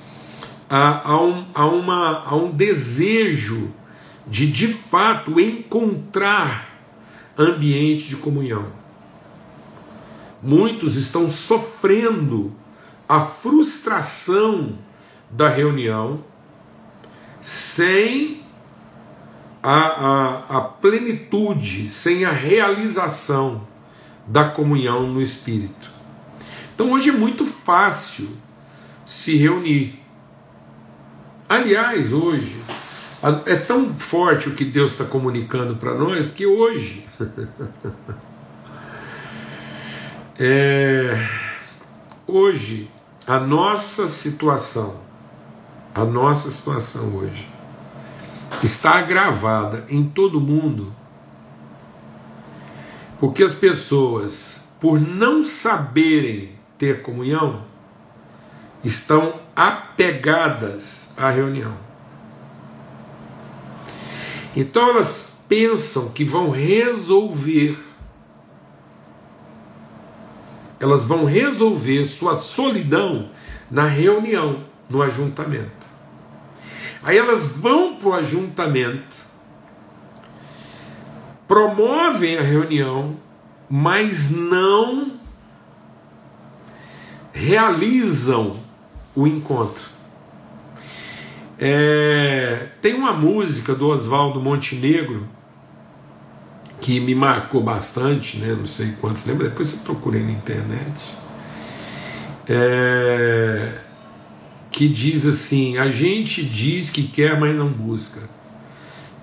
há, 0.70 1.10
há, 1.10 1.22
um, 1.22 1.46
há, 1.53 1.65
uma, 1.65 2.24
há 2.25 2.36
um 2.36 2.51
desejo 2.51 3.72
de 4.27 4.48
de 4.48 4.67
fato 4.67 5.39
encontrar 5.39 6.67
ambiente 7.38 8.10
de 8.10 8.15
comunhão. 8.17 8.67
Muitos 10.41 10.96
estão 10.96 11.29
sofrendo 11.29 12.53
a 13.08 13.22
frustração 13.22 14.77
da 15.32 15.48
reunião 15.48 16.24
sem 17.48 18.44
a, 19.63 19.77
a, 19.77 20.58
a, 20.58 20.62
plenitude, 20.62 21.89
sem 21.89 22.25
a 22.25 22.32
realização 22.32 23.66
da 24.25 24.50
comunhão 24.50 25.04
no 25.04 25.22
Espírito. 25.22 25.89
Então 26.75 26.92
hoje 26.92 27.10
é 27.10 27.13
muito 27.13 27.46
fácil 27.46 28.27
se 29.06 29.38
reunir. 29.38 30.04
Aliás, 31.48 32.12
hoje 32.12 32.58
é 33.46 33.56
tão 33.56 33.98
forte 33.98 34.50
o 34.50 34.54
que 34.54 34.66
Deus 34.66 34.92
está 34.92 35.06
comunicando 35.06 35.77
para 35.77 35.96
nós 35.96 36.27
que 36.27 36.46
hoje 36.46 37.08
É, 40.39 41.18
hoje, 42.27 42.88
a 43.25 43.39
nossa 43.39 44.08
situação, 44.08 45.07
a 45.98 46.06
nossa 46.06 46.51
situação 46.51 47.16
hoje, 47.16 47.48
está 48.62 49.00
agravada 49.00 49.84
em 49.89 50.04
todo 50.04 50.39
mundo, 50.39 50.94
porque 53.20 53.42
as 53.42 53.54
pessoas, 53.54 54.70
por 54.80 55.01
não 55.01 55.44
saberem 55.44 56.51
ter 56.77 57.01
comunhão, 57.01 57.63
estão 58.84 59.39
apegadas 59.56 61.12
à 61.18 61.32
reunião. 61.32 61.74
Então 64.56 64.92
elas 64.92 65.39
pensam 65.50 66.10
que 66.10 66.24
vão 66.24 66.51
resolver 66.51 67.88
elas 70.80 71.04
vão 71.06 71.25
resolver 71.25 72.06
sua 72.06 72.36
solidão 72.36 73.32
na 73.72 73.88
reunião, 73.88 74.63
no 74.89 75.01
ajuntamento. 75.01 75.88
Aí 77.03 77.17
elas 77.17 77.48
vão 77.48 77.96
para 77.96 78.08
o 78.10 78.13
ajuntamento, 78.13 79.25
promovem 81.48 82.38
a 82.38 82.41
reunião, 82.41 83.15
mas 83.70 84.29
não 84.29 85.13
realizam 87.32 88.58
o 89.15 89.27
encontro. 89.27 89.84
É, 91.60 92.67
tem 92.82 92.94
uma 92.94 93.13
música 93.13 93.74
do 93.74 93.88
Oswaldo 93.88 94.39
Montenegro 94.39 95.27
que 96.79 97.00
me 97.00 97.15
marcou 97.15 97.62
bastante, 97.62 98.38
né? 98.38 98.56
não 98.56 98.65
sei 98.65 98.94
quantos 99.01 99.25
lembra, 99.25 99.50
depois 99.50 99.70
você 99.70 99.84
procurei 99.84 100.24
na 100.24 100.32
internet, 100.32 101.15
é, 102.48 103.74
que 104.78 104.88
diz 104.88 105.26
assim: 105.26 105.80
a 105.80 105.90
gente 105.90 106.46
diz 106.46 106.92
que 106.92 107.08
quer, 107.08 107.40
mas 107.40 107.56
não 107.56 107.68
busca, 107.68 108.22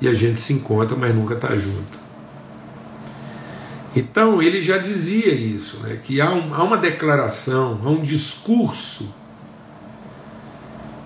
e 0.01 0.09
a 0.09 0.13
gente 0.13 0.41
se 0.41 0.53
encontra, 0.53 0.97
mas 0.97 1.15
nunca 1.15 1.35
está 1.35 1.55
junto. 1.55 2.03
Então 3.95 4.43
ele 4.43 4.61
já 4.61 4.79
dizia 4.79 5.33
isso, 5.33 5.77
né, 5.79 6.01
que 6.03 6.21
há, 6.21 6.29
um, 6.33 6.53
há 6.53 6.65
uma 6.65 6.77
declaração, 6.77 7.81
há 7.85 7.89
um 7.89 8.03
discurso 8.03 9.15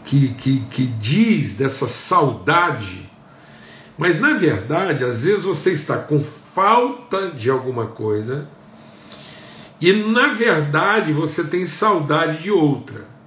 que, 0.03 0.31
que, 0.31 0.61
que 0.71 0.87
diz 0.87 1.53
dessa 1.53 1.87
saudade, 1.87 3.11
mas 3.99 4.19
na 4.19 4.33
verdade, 4.33 5.05
às 5.05 5.25
vezes 5.25 5.45
você 5.45 5.73
está 5.73 5.99
com 5.99 6.21
falta 6.21 7.33
de 7.33 7.51
alguma 7.51 7.89
coisa 7.89 8.49
e 9.79 9.93
na 10.11 10.29
verdade 10.29 11.13
você 11.13 11.45
tem 11.45 11.67
saudade 11.67 12.43
de 12.43 12.51
outra. 12.51 13.18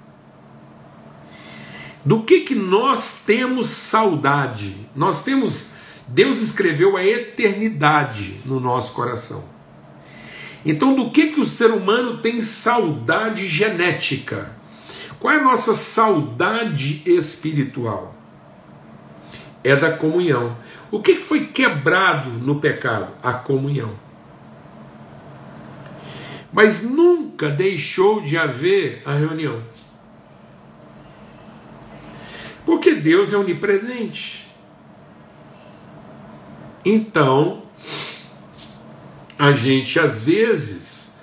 Do 2.04 2.24
que 2.24 2.42
que 2.42 2.56
nós 2.56 3.24
temos 3.26 3.70
saudade? 3.70 4.76
Nós 4.96 5.24
temos 5.24 5.72
Deus 6.08 6.42
escreveu 6.42 6.98
a 6.98 7.06
eternidade 7.06 8.42
no 8.46 8.60
nosso 8.60 8.94
coração. 8.94 9.46
Então, 10.66 10.94
do 10.94 11.10
que 11.10 11.28
que 11.28 11.40
o 11.40 11.46
ser 11.46 11.72
humano 11.72 12.18
tem 12.18 12.42
saudade 12.42 13.48
genética? 13.48 14.52
Qual 15.20 15.34
é 15.34 15.38
a 15.38 15.44
nossa 15.44 15.74
saudade 15.74 17.02
espiritual? 17.06 18.14
É 19.64 19.76
da 19.76 19.92
comunhão. 19.92 20.58
O 20.92 21.00
que 21.00 21.16
foi 21.16 21.48
quebrado 21.48 22.30
no 22.30 22.60
pecado? 22.60 23.14
A 23.24 23.34
comunhão. 23.34 23.94
Mas 26.52 26.84
nunca 26.84 27.50
deixou 27.50 28.22
de 28.22 28.38
haver 28.38 29.02
a 29.06 29.14
reunião. 29.14 29.62
Porque 32.66 32.94
Deus 32.94 33.34
é 33.34 33.38
onipresente. 33.38 34.50
Então, 36.84 37.64
a 39.38 39.52
gente 39.52 40.00
às 40.00 40.22
vezes 40.22 41.16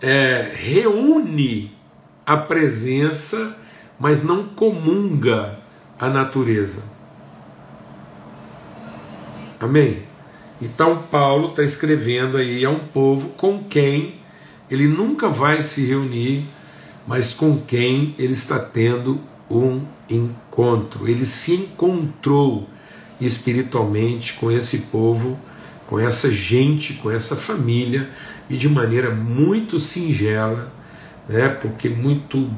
é, 0.00 0.52
reúne 0.54 1.72
a 2.24 2.36
presença, 2.36 3.56
mas 3.98 4.22
não 4.22 4.44
comunga 4.44 5.58
a 5.98 6.08
natureza. 6.08 6.82
Amém? 9.60 10.02
Então 10.60 11.02
Paulo 11.10 11.50
está 11.50 11.62
escrevendo 11.62 12.36
aí 12.36 12.64
a 12.64 12.70
um 12.70 12.78
povo 12.78 13.30
com 13.30 13.62
quem 13.62 14.14
ele 14.70 14.86
nunca 14.86 15.28
vai 15.28 15.62
se 15.62 15.86
reunir, 15.86 16.42
mas 17.06 17.32
com 17.32 17.60
quem 17.60 18.14
ele 18.18 18.32
está 18.32 18.58
tendo 18.58 19.20
um 19.50 19.82
encontro. 20.10 21.08
Ele 21.08 21.24
se 21.24 21.54
encontrou 21.54 22.68
espiritualmente 23.20 24.34
com 24.34 24.50
esse 24.50 24.78
povo, 24.78 25.38
com 25.86 25.98
essa 25.98 26.30
gente, 26.30 26.94
com 26.94 27.10
essa 27.10 27.36
família 27.36 28.10
e 28.48 28.56
de 28.56 28.68
maneira 28.68 29.10
muito 29.10 29.78
singela, 29.78 30.72
né, 31.28 31.48
porque 31.48 31.88
muito, 31.88 32.50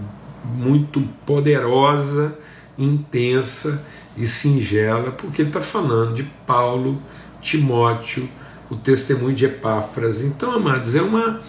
muito 0.44 1.00
poderosa, 1.24 2.36
intensa 2.76 3.84
e 4.16 4.26
singela, 4.26 5.10
porque 5.10 5.42
ele 5.42 5.50
está 5.50 5.60
falando 5.60 6.14
de 6.14 6.24
Paulo, 6.46 7.02
Timóteo, 7.40 8.28
o 8.70 8.76
testemunho 8.76 9.34
de 9.34 9.46
Epáfras. 9.46 10.22
Então, 10.22 10.52
amados, 10.52 10.94
é 10.94 11.02
uma, 11.02 11.40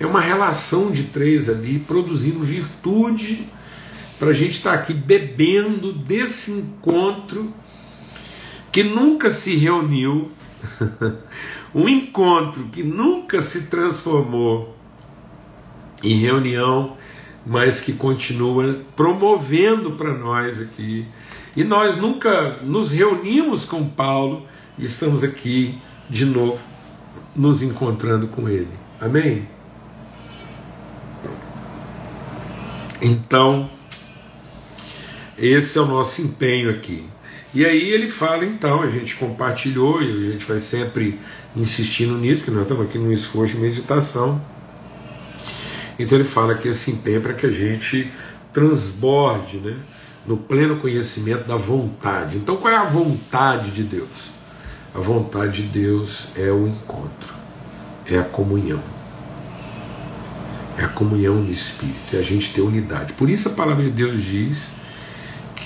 é 0.00 0.06
uma 0.06 0.20
relação 0.20 0.90
de 0.90 1.04
três 1.04 1.48
ali, 1.48 1.78
produzindo 1.78 2.40
virtude, 2.40 3.48
para 4.18 4.28
a 4.28 4.32
gente 4.32 4.52
estar 4.52 4.72
tá 4.72 4.78
aqui 4.78 4.94
bebendo 4.94 5.92
desse 5.92 6.50
encontro 6.50 7.52
que 8.72 8.82
nunca 8.82 9.30
se 9.30 9.56
reuniu, 9.56 10.30
um 11.74 11.88
encontro 11.88 12.64
que 12.64 12.82
nunca 12.82 13.40
se 13.40 13.68
transformou 13.68 14.76
em 16.02 16.20
reunião, 16.20 16.96
mas 17.44 17.80
que 17.80 17.92
continua 17.92 18.80
promovendo 18.94 19.92
para 19.92 20.12
nós 20.12 20.60
aqui. 20.60 21.06
E 21.56 21.64
nós 21.64 21.96
nunca 21.96 22.58
nos 22.62 22.92
reunimos 22.92 23.64
com 23.64 23.88
Paulo 23.88 24.46
e 24.78 24.84
estamos 24.84 25.24
aqui 25.24 25.78
de 26.08 26.26
novo 26.26 26.60
nos 27.34 27.62
encontrando 27.62 28.26
com 28.26 28.48
ele. 28.48 28.72
Amém? 29.00 29.48
Então, 33.00 33.70
esse 35.38 35.78
é 35.78 35.80
o 35.80 35.86
nosso 35.86 36.22
empenho 36.22 36.70
aqui. 36.70 37.04
E 37.54 37.64
aí 37.64 37.90
ele 37.90 38.10
fala, 38.10 38.44
então, 38.44 38.82
a 38.82 38.90
gente 38.90 39.14
compartilhou 39.16 40.02
e 40.02 40.28
a 40.28 40.32
gente 40.32 40.44
vai 40.44 40.58
sempre 40.58 41.18
insistindo 41.56 42.14
nisso, 42.18 42.40
porque 42.40 42.50
nós 42.50 42.62
estamos 42.62 42.86
aqui 42.86 42.98
num 42.98 43.12
esforço 43.12 43.54
de 43.54 43.60
meditação 43.60 44.40
então 45.98 46.18
ele 46.18 46.26
fala 46.26 46.54
que 46.54 46.68
esse 46.68 46.90
empenho 46.90 47.18
é 47.18 47.20
para 47.20 47.32
que 47.32 47.46
a 47.46 47.50
gente 47.50 48.10
transborde 48.52 49.58
né, 49.58 49.76
no 50.26 50.36
pleno 50.36 50.76
conhecimento 50.78 51.46
da 51.46 51.56
vontade. 51.56 52.36
Então 52.36 52.56
qual 52.56 52.72
é 52.72 52.76
a 52.76 52.84
vontade 52.84 53.70
de 53.70 53.82
Deus? 53.82 54.30
A 54.94 55.00
vontade 55.00 55.62
de 55.62 55.68
Deus 55.68 56.28
é 56.36 56.50
o 56.50 56.66
encontro, 56.66 57.34
é 58.06 58.18
a 58.18 58.24
comunhão. 58.24 58.82
É 60.78 60.84
a 60.84 60.88
comunhão 60.88 61.36
no 61.36 61.52
Espírito, 61.52 62.14
é 62.14 62.18
a 62.18 62.22
gente 62.22 62.52
ter 62.52 62.60
unidade. 62.60 63.14
Por 63.14 63.30
isso 63.30 63.48
a 63.48 63.52
palavra 63.52 63.82
de 63.82 63.90
Deus 63.90 64.22
diz 64.22 64.70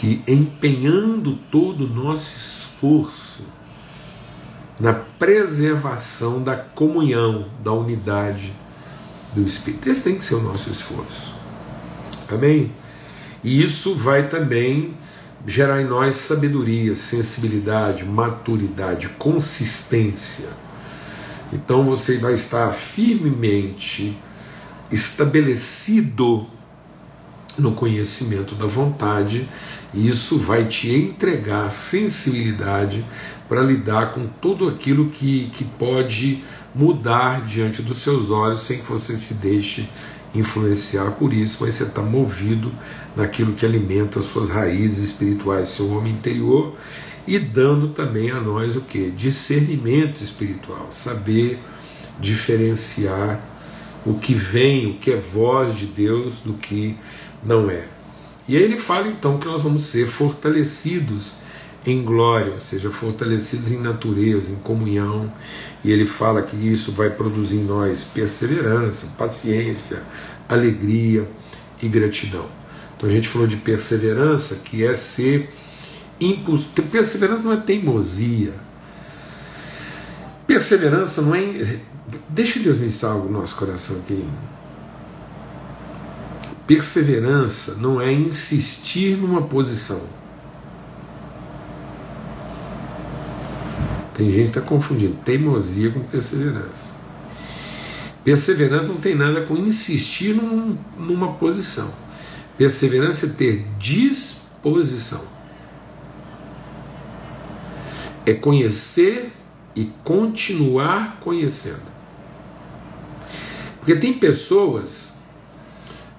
que 0.00 0.22
empenhando 0.26 1.36
todo 1.50 1.84
o 1.84 1.86
nosso 1.86 2.34
esforço 2.34 3.42
na 4.78 4.94
preservação 4.94 6.42
da 6.42 6.56
comunhão, 6.56 7.48
da 7.62 7.70
unidade 7.70 8.50
do 9.34 9.46
Espírito. 9.46 9.90
Esse 9.90 10.04
tem 10.04 10.16
que 10.16 10.24
ser 10.24 10.36
o 10.36 10.42
nosso 10.42 10.70
esforço. 10.70 11.34
Amém? 12.32 12.72
E 13.44 13.62
isso 13.62 13.94
vai 13.94 14.26
também 14.30 14.94
gerar 15.46 15.82
em 15.82 15.86
nós 15.86 16.14
sabedoria, 16.14 16.94
sensibilidade, 16.94 18.02
maturidade, 18.02 19.06
consistência. 19.18 20.48
Então 21.52 21.84
você 21.84 22.16
vai 22.16 22.32
estar 22.32 22.72
firmemente 22.72 24.16
estabelecido 24.90 26.46
no 27.58 27.72
conhecimento 27.72 28.54
da 28.54 28.66
vontade, 28.66 29.46
e 29.92 30.08
isso 30.08 30.38
vai 30.38 30.64
te 30.66 30.94
entregar 30.94 31.70
sensibilidade 31.70 33.04
para 33.48 33.62
lidar 33.62 34.12
com 34.12 34.26
tudo 34.40 34.68
aquilo 34.68 35.10
que, 35.10 35.50
que 35.52 35.64
pode 35.64 36.44
mudar 36.74 37.44
diante 37.44 37.82
dos 37.82 37.98
seus 37.98 38.30
olhos 38.30 38.62
sem 38.62 38.78
que 38.78 38.90
você 38.90 39.16
se 39.16 39.34
deixe 39.34 39.88
influenciar 40.34 41.10
por 41.12 41.32
isso, 41.32 41.58
mas 41.60 41.74
você 41.74 41.84
está 41.84 42.02
movido 42.02 42.72
naquilo 43.16 43.52
que 43.52 43.66
alimenta 43.66 44.20
as 44.20 44.26
suas 44.26 44.48
raízes 44.48 45.06
espirituais, 45.06 45.68
seu 45.68 45.90
homem 45.90 46.12
interior, 46.12 46.76
e 47.26 47.38
dando 47.38 47.88
também 47.88 48.30
a 48.30 48.40
nós 48.40 48.76
o 48.76 48.80
que? 48.80 49.10
Discernimento 49.10 50.22
espiritual, 50.22 50.88
saber 50.92 51.58
diferenciar 52.20 53.40
o 54.06 54.14
que 54.14 54.32
vem, 54.32 54.90
o 54.90 54.94
que 54.94 55.12
é 55.12 55.16
voz 55.16 55.76
de 55.76 55.86
Deus 55.86 56.40
do 56.40 56.54
que 56.54 56.96
não 57.44 57.68
é. 57.70 57.84
E 58.50 58.56
aí 58.56 58.64
ele 58.64 58.80
fala 58.80 59.06
então 59.06 59.38
que 59.38 59.46
nós 59.46 59.62
vamos 59.62 59.84
ser 59.84 60.08
fortalecidos 60.08 61.36
em 61.86 62.02
glória, 62.02 62.54
ou 62.54 62.58
seja, 62.58 62.90
fortalecidos 62.90 63.70
em 63.70 63.78
natureza, 63.78 64.50
em 64.50 64.56
comunhão, 64.56 65.32
e 65.84 65.92
ele 65.92 66.04
fala 66.04 66.42
que 66.42 66.56
isso 66.56 66.90
vai 66.90 67.10
produzir 67.10 67.58
em 67.58 67.64
nós 67.64 68.02
perseverança, 68.02 69.14
paciência, 69.16 70.02
alegria 70.48 71.30
e 71.80 71.86
gratidão. 71.86 72.44
Então 72.96 73.08
a 73.08 73.12
gente 73.12 73.28
falou 73.28 73.46
de 73.46 73.56
perseverança, 73.56 74.56
que 74.64 74.84
é 74.84 74.94
ser 74.94 75.54
impulso. 76.20 76.70
Perseverança 76.90 77.42
não 77.42 77.52
é 77.52 77.56
teimosia. 77.58 78.52
Perseverança 80.44 81.22
não 81.22 81.36
é. 81.36 81.78
Deixa 82.28 82.58
Deus 82.58 82.78
me 82.78 82.88
algo 83.08 83.30
no 83.30 83.38
nosso 83.38 83.54
coração 83.54 83.96
aqui. 83.98 84.26
Perseverança 86.70 87.74
não 87.80 88.00
é 88.00 88.12
insistir 88.12 89.16
numa 89.16 89.42
posição. 89.42 90.00
Tem 94.14 94.30
gente 94.30 94.52
que 94.52 94.58
está 94.58 94.60
confundindo 94.60 95.16
teimosia 95.24 95.90
com 95.90 95.98
perseverança. 95.98 96.94
Perseverança 98.22 98.86
não 98.86 98.98
tem 98.98 99.16
nada 99.16 99.40
com 99.42 99.56
insistir 99.56 100.32
num, 100.32 100.78
numa 100.96 101.32
posição. 101.32 101.92
Perseverança 102.56 103.26
é 103.26 103.30
ter 103.30 103.66
disposição. 103.76 105.24
É 108.24 108.32
conhecer 108.32 109.32
e 109.74 109.90
continuar 110.04 111.18
conhecendo. 111.18 111.90
Porque 113.80 113.96
tem 113.96 114.12
pessoas 114.12 115.09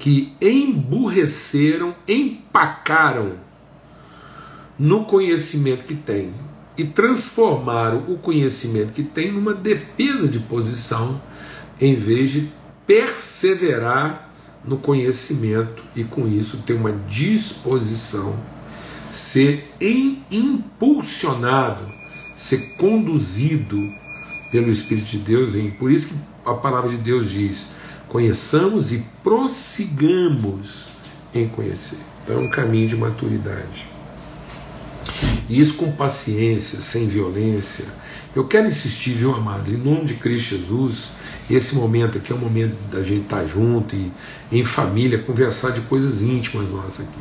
que 0.02 0.34
emburreceram, 0.42 1.94
empacaram 2.08 3.34
no 4.78 5.06
conhecimento 5.06 5.86
que 5.86 5.94
têm 5.94 6.34
e 6.76 6.84
transformaram 6.84 8.06
o 8.08 8.18
conhecimento 8.18 8.94
que 8.94 9.04
tem 9.04 9.32
numa 9.32 9.54
defesa 9.54 10.28
de 10.28 10.40
posição, 10.40 11.22
em 11.80 11.94
vez 11.94 12.32
de 12.32 12.50
perseverar 12.88 14.32
no 14.66 14.78
conhecimento 14.78 15.84
e 15.96 16.04
com 16.04 16.28
isso 16.28 16.58
ter 16.66 16.74
uma 16.74 16.94
disposição, 17.08 18.36
ser 19.12 19.72
impulsionado, 20.32 21.88
ser 22.36 22.74
conduzido 22.76 23.78
pelo 24.52 24.72
Espírito 24.72 25.12
de 25.12 25.20
Deus. 25.20 25.52
Por 25.78 25.92
isso 25.92 26.08
que 26.08 26.16
a 26.44 26.56
palavra 26.56 26.90
de 26.90 26.98
Deus 26.98 27.30
diz: 27.30 27.68
conheçamos 28.12 28.92
e 28.92 29.06
prossigamos 29.24 30.90
em 31.34 31.48
conhecer. 31.48 31.98
Então 32.22 32.36
é 32.36 32.40
um 32.40 32.50
caminho 32.50 32.90
de 32.90 32.98
maturidade. 32.98 33.88
E 35.48 35.58
isso 35.58 35.76
com 35.76 35.94
paciência, 35.94 36.82
sem 36.82 37.08
violência. 37.08 37.86
Eu 38.36 38.46
quero 38.46 38.68
insistir, 38.68 39.14
viu, 39.14 39.34
amados, 39.34 39.72
em 39.72 39.78
nome 39.78 40.04
de 40.04 40.16
Cristo 40.16 40.58
Jesus, 40.58 41.12
esse 41.50 41.74
momento 41.74 42.18
aqui 42.18 42.34
é 42.34 42.36
um 42.36 42.40
momento 42.40 42.76
da 42.92 43.02
gente 43.02 43.24
estar 43.24 43.46
junto 43.46 43.96
e 43.96 44.12
em 44.52 44.66
família, 44.66 45.18
conversar 45.18 45.70
de 45.70 45.80
coisas 45.82 46.22
íntimas 46.22 46.70
nossas 46.70 47.08
aqui. 47.08 47.20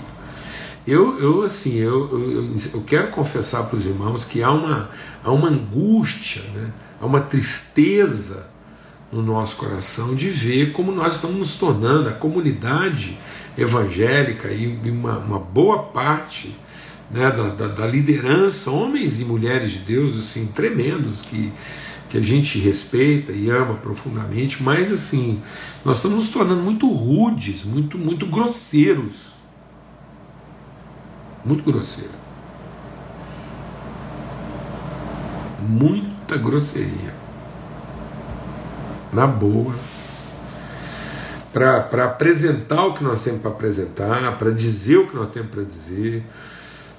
Eu, 0.84 1.20
eu 1.20 1.42
assim, 1.42 1.76
eu, 1.76 2.20
eu, 2.20 2.56
eu 2.74 2.80
quero 2.82 3.10
confessar 3.10 3.62
para 3.64 3.76
os 3.76 3.86
irmãos 3.86 4.24
que 4.24 4.42
há 4.42 4.50
uma, 4.50 4.90
há 5.22 5.30
uma 5.30 5.48
angústia, 5.48 6.42
né? 6.52 6.72
há 7.00 7.06
uma 7.06 7.20
tristeza 7.20 8.49
no 9.12 9.22
nosso 9.22 9.56
coração 9.56 10.14
de 10.14 10.28
ver 10.28 10.72
como 10.72 10.92
nós 10.92 11.14
estamos 11.14 11.36
nos 11.36 11.56
tornando 11.56 12.08
a 12.08 12.12
comunidade 12.12 13.18
evangélica 13.58 14.52
e 14.52 14.66
uma, 14.88 15.18
uma 15.18 15.38
boa 15.38 15.82
parte 15.84 16.54
né, 17.10 17.28
da, 17.30 17.48
da, 17.48 17.66
da, 17.66 17.86
liderança, 17.86 18.70
homens 18.70 19.20
e 19.20 19.24
mulheres 19.24 19.72
de 19.72 19.78
Deus 19.80 20.16
assim, 20.16 20.46
tremendos 20.46 21.22
que, 21.22 21.52
que 22.08 22.16
a 22.16 22.22
gente 22.22 22.58
respeita 22.60 23.32
e 23.32 23.50
ama 23.50 23.74
profundamente, 23.74 24.62
mas 24.62 24.92
assim, 24.92 25.42
nós 25.84 25.96
estamos 25.96 26.18
nos 26.18 26.30
tornando 26.30 26.62
muito 26.62 26.88
rudes, 26.88 27.64
muito, 27.64 27.98
muito 27.98 28.26
grosseiros. 28.26 29.30
Muito 31.44 31.64
grosseiro. 31.64 32.12
Muita 35.66 36.36
grosseria. 36.36 37.19
Na 39.12 39.26
boa 39.26 39.74
para 41.52 42.04
apresentar 42.04 42.86
o 42.86 42.94
que 42.94 43.02
nós 43.02 43.24
temos 43.24 43.42
para 43.42 43.50
apresentar, 43.50 44.38
para 44.38 44.52
dizer 44.52 44.98
o 44.98 45.06
que 45.06 45.16
nós 45.16 45.28
temos 45.30 45.50
para 45.50 45.64
dizer, 45.64 46.24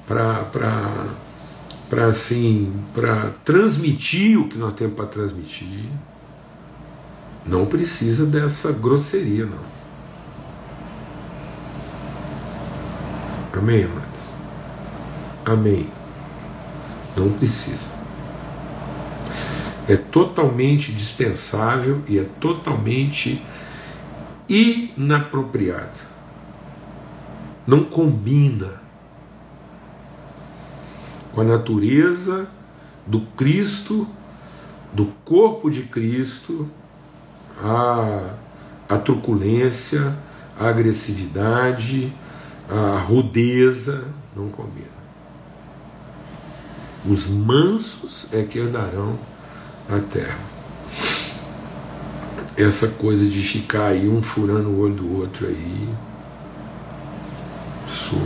para 0.05 2.07
assim, 2.07 2.73
para 2.93 3.31
transmitir 3.45 4.39
o 4.39 4.49
que 4.49 4.57
nós 4.57 4.73
temos 4.73 4.95
para 4.95 5.05
transmitir. 5.05 5.85
Não 7.45 7.65
precisa 7.65 8.25
dessa 8.25 8.71
grosseria, 8.71 9.45
não. 9.45 9.81
Amém, 13.53 13.85
amados? 13.85 14.19
Amém. 15.45 15.89
Não 17.15 17.31
precisa. 17.31 18.00
É 19.91 19.97
totalmente 19.97 20.93
dispensável 20.93 22.01
e 22.07 22.17
é 22.17 22.23
totalmente 22.39 23.43
inapropriado. 24.47 25.99
Não 27.67 27.83
combina 27.83 28.81
com 31.33 31.41
a 31.41 31.43
natureza 31.43 32.47
do 33.05 33.19
Cristo, 33.35 34.07
do 34.93 35.07
corpo 35.25 35.69
de 35.69 35.81
Cristo, 35.81 36.69
a, 37.61 38.35
a 38.87 38.97
truculência, 38.97 40.17
a 40.57 40.69
agressividade, 40.69 42.13
a 42.69 42.97
rudeza, 42.97 44.05
não 44.37 44.47
combina. 44.47 44.87
Os 47.05 47.27
mansos 47.27 48.29
é 48.31 48.41
que 48.43 48.57
herdarão 48.57 49.19
a 49.97 50.01
terra. 50.01 50.39
Essa 52.57 52.87
coisa 52.89 53.25
de 53.25 53.41
ficar 53.41 53.87
aí 53.87 54.07
um 54.07 54.21
furando 54.21 54.69
o 54.69 54.79
olho 54.81 54.93
do 54.93 55.19
outro 55.19 55.47
aí, 55.47 55.89
isso 57.89 58.17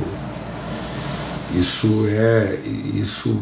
isso 1.53 2.05
é 2.07 2.55
isso 2.55 3.41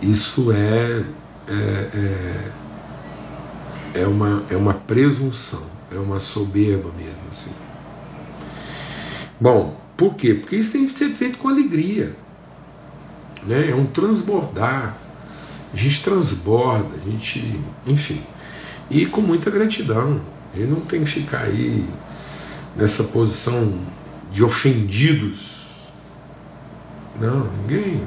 isso 0.00 0.52
é 0.52 1.04
é, 1.48 2.52
é, 3.94 4.00
é, 4.02 4.06
uma, 4.06 4.42
é 4.50 4.56
uma 4.56 4.74
presunção, 4.74 5.62
é 5.92 5.96
uma 5.96 6.18
soberba 6.18 6.90
mesmo 6.96 7.20
assim. 7.30 7.52
Bom, 9.40 9.80
por 9.96 10.14
quê? 10.14 10.34
Porque 10.34 10.56
isso 10.56 10.72
tem 10.72 10.84
que 10.84 10.90
ser 10.90 11.10
feito 11.10 11.38
com 11.38 11.48
alegria. 11.48 12.14
Né? 13.46 13.70
É 13.70 13.74
um 13.74 13.86
transbordar. 13.86 14.96
A 15.76 15.78
gente 15.78 16.02
transborda, 16.02 16.96
a 16.96 17.10
gente. 17.10 17.60
Enfim. 17.86 18.22
E 18.88 19.04
com 19.04 19.20
muita 19.20 19.50
gratidão. 19.50 20.20
Ele 20.54 20.70
não 20.70 20.80
tem 20.80 21.04
que 21.04 21.10
ficar 21.10 21.42
aí 21.42 21.86
nessa 22.74 23.04
posição 23.04 23.78
de 24.32 24.42
ofendidos 24.42 25.56
não, 27.20 27.50
ninguém. 27.62 28.06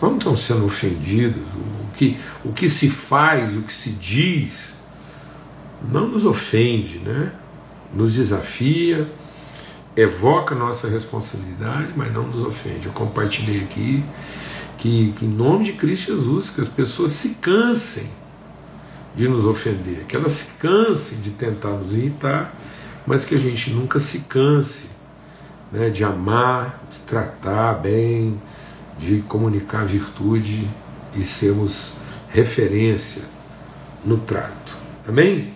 Não 0.00 0.16
estão 0.16 0.36
sendo 0.36 0.66
ofendidos. 0.66 1.42
O 1.82 1.96
que, 1.96 2.18
o 2.44 2.52
que 2.52 2.68
se 2.68 2.88
faz, 2.90 3.56
o 3.56 3.62
que 3.62 3.72
se 3.72 3.90
diz, 3.90 4.76
não 5.90 6.08
nos 6.08 6.24
ofende, 6.24 6.98
né? 6.98 7.32
nos 7.94 8.14
desafia, 8.14 9.10
evoca 9.96 10.54
nossa 10.54 10.88
responsabilidade, 10.88 11.92
mas 11.96 12.12
não 12.12 12.26
nos 12.26 12.44
ofende. 12.44 12.86
Eu 12.86 12.92
compartilhei 12.92 13.62
aqui 13.62 14.04
que, 14.78 15.12
que, 15.12 15.24
em 15.24 15.28
nome 15.28 15.64
de 15.64 15.72
Cristo 15.72 16.14
Jesus, 16.14 16.50
que 16.50 16.60
as 16.60 16.68
pessoas 16.68 17.12
se 17.12 17.36
cansem 17.36 18.08
de 19.14 19.28
nos 19.28 19.44
ofender, 19.44 20.04
que 20.06 20.16
elas 20.16 20.32
se 20.32 20.54
cansem 20.58 21.20
de 21.20 21.30
tentar 21.30 21.70
nos 21.70 21.94
irritar, 21.94 22.54
mas 23.06 23.24
que 23.24 23.34
a 23.34 23.38
gente 23.38 23.70
nunca 23.70 23.98
se 23.98 24.20
canse 24.20 24.90
né, 25.72 25.88
de 25.88 26.04
amar, 26.04 26.86
de 26.90 26.98
tratar 27.00 27.74
bem, 27.74 28.40
de 28.98 29.22
comunicar 29.22 29.84
virtude 29.84 30.68
e 31.14 31.24
sermos 31.24 31.94
referência 32.28 33.22
no 34.04 34.18
trato. 34.18 34.76
Amém? 35.08 35.52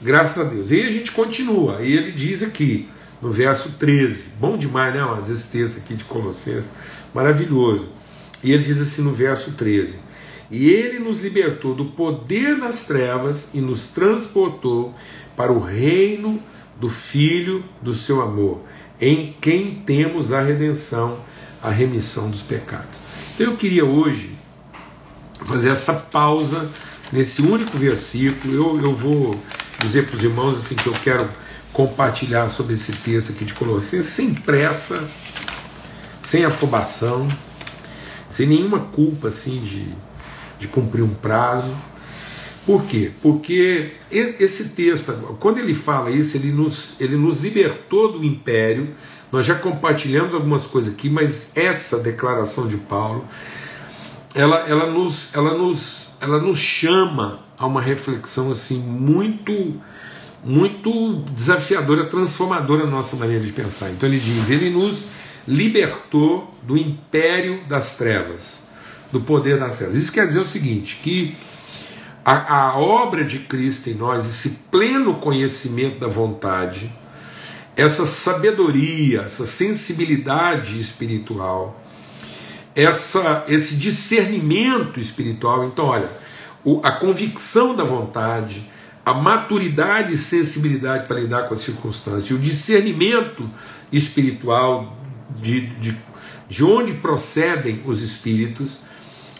Graças 0.00 0.46
a 0.46 0.48
Deus. 0.48 0.70
E 0.70 0.76
aí 0.76 0.86
a 0.86 0.90
gente 0.90 1.12
continua. 1.12 1.82
E 1.82 1.92
ele 1.92 2.12
diz 2.12 2.42
aqui, 2.42 2.88
no 3.20 3.30
verso 3.30 3.72
13, 3.78 4.30
bom 4.40 4.56
demais, 4.56 4.94
né? 4.94 5.04
Uma 5.04 5.20
texto 5.20 5.78
aqui 5.78 5.94
de 5.94 6.04
Colossenses, 6.04 6.72
maravilhoso. 7.12 7.88
E 8.42 8.52
ele 8.52 8.64
diz 8.64 8.80
assim 8.80 9.02
no 9.02 9.12
verso 9.12 9.52
13: 9.52 9.96
E 10.50 10.68
ele 10.68 10.98
nos 10.98 11.22
libertou 11.22 11.74
do 11.74 11.86
poder 11.86 12.58
das 12.58 12.84
trevas 12.84 13.50
e 13.54 13.60
nos 13.60 13.88
transportou 13.88 14.94
para 15.36 15.52
o 15.52 15.58
reino 15.58 16.42
do 16.78 16.88
Filho 16.88 17.64
do 17.82 17.92
seu 17.92 18.22
amor 18.22 18.60
em 19.00 19.34
quem 19.40 19.76
temos 19.86 20.32
a 20.32 20.42
redenção, 20.42 21.18
a 21.62 21.70
remissão 21.70 22.28
dos 22.28 22.42
pecados. 22.42 23.00
Então 23.34 23.46
eu 23.46 23.56
queria 23.56 23.84
hoje 23.84 24.36
fazer 25.46 25.70
essa 25.70 25.94
pausa 25.94 26.68
nesse 27.10 27.40
único 27.40 27.78
versículo. 27.78 28.54
Eu, 28.54 28.84
eu 28.84 28.94
vou 28.94 29.40
dizer 29.80 30.06
para 30.06 30.16
os 30.16 30.22
irmãos 30.22 30.58
assim 30.58 30.74
que 30.74 30.86
eu 30.86 30.92
quero 31.02 31.28
compartilhar 31.72 32.48
sobre 32.48 32.74
esse 32.74 32.92
texto 32.92 33.32
aqui 33.32 33.44
de 33.44 33.54
Colossenses 33.54 34.12
sem 34.12 34.34
pressa, 34.34 35.08
sem 36.20 36.44
afobação, 36.44 37.26
sem 38.30 38.46
nenhuma 38.46 38.78
culpa 38.78 39.28
assim 39.28 39.60
de, 39.60 39.86
de 40.58 40.68
cumprir 40.68 41.02
um 41.02 41.12
prazo. 41.12 41.70
Por 42.64 42.84
quê? 42.84 43.10
Porque 43.20 43.92
esse 44.10 44.70
texto, 44.70 45.12
quando 45.40 45.58
ele 45.58 45.74
fala 45.74 46.10
isso, 46.10 46.36
ele 46.36 46.52
nos, 46.52 47.00
ele 47.00 47.16
nos 47.16 47.40
libertou 47.40 48.12
do 48.12 48.24
império. 48.24 48.90
Nós 49.32 49.44
já 49.44 49.54
compartilhamos 49.54 50.34
algumas 50.34 50.66
coisas 50.66 50.94
aqui, 50.94 51.10
mas 51.10 51.50
essa 51.54 51.98
declaração 51.98 52.68
de 52.68 52.76
Paulo, 52.76 53.24
ela, 54.34 54.58
ela, 54.68 54.90
nos, 54.90 55.34
ela, 55.34 55.56
nos, 55.56 56.12
ela 56.20 56.40
nos 56.40 56.58
chama 56.58 57.40
a 57.58 57.66
uma 57.66 57.82
reflexão 57.82 58.50
assim 58.50 58.78
muito 58.78 59.74
muito 60.42 61.16
desafiadora, 61.34 62.06
transformadora 62.06 62.84
na 62.84 62.90
nossa 62.90 63.14
maneira 63.16 63.44
de 63.44 63.52
pensar. 63.52 63.90
Então 63.90 64.08
ele 64.08 64.18
diz: 64.18 64.48
ele 64.48 64.70
nos 64.70 65.08
libertou 65.50 66.48
do 66.62 66.76
império 66.76 67.64
das 67.68 67.96
trevas, 67.96 68.62
do 69.10 69.20
poder 69.20 69.58
das 69.58 69.74
trevas. 69.76 69.96
Isso 69.96 70.12
quer 70.12 70.26
dizer 70.26 70.38
o 70.38 70.44
seguinte: 70.44 71.00
que 71.02 71.36
a, 72.24 72.68
a 72.68 72.78
obra 72.78 73.24
de 73.24 73.40
Cristo 73.40 73.90
em 73.90 73.94
nós, 73.94 74.24
esse 74.26 74.50
pleno 74.70 75.16
conhecimento 75.16 75.98
da 75.98 76.06
vontade, 76.06 76.92
essa 77.76 78.06
sabedoria, 78.06 79.22
essa 79.22 79.44
sensibilidade 79.44 80.78
espiritual, 80.78 81.82
essa, 82.72 83.44
esse 83.48 83.74
discernimento 83.74 85.00
espiritual. 85.00 85.64
Então, 85.64 85.86
olha, 85.86 86.08
o, 86.64 86.80
a 86.84 86.92
convicção 86.92 87.74
da 87.74 87.82
vontade, 87.82 88.70
a 89.04 89.12
maturidade 89.12 90.12
e 90.12 90.16
sensibilidade 90.16 91.08
para 91.08 91.18
lidar 91.18 91.48
com 91.48 91.54
as 91.54 91.60
circunstâncias, 91.60 92.30
o 92.30 92.38
discernimento 92.38 93.50
espiritual 93.90 94.99
de, 95.36 95.60
de, 95.60 95.96
de 96.48 96.64
onde 96.64 96.94
procedem 96.94 97.82
os 97.86 98.00
espíritos, 98.00 98.82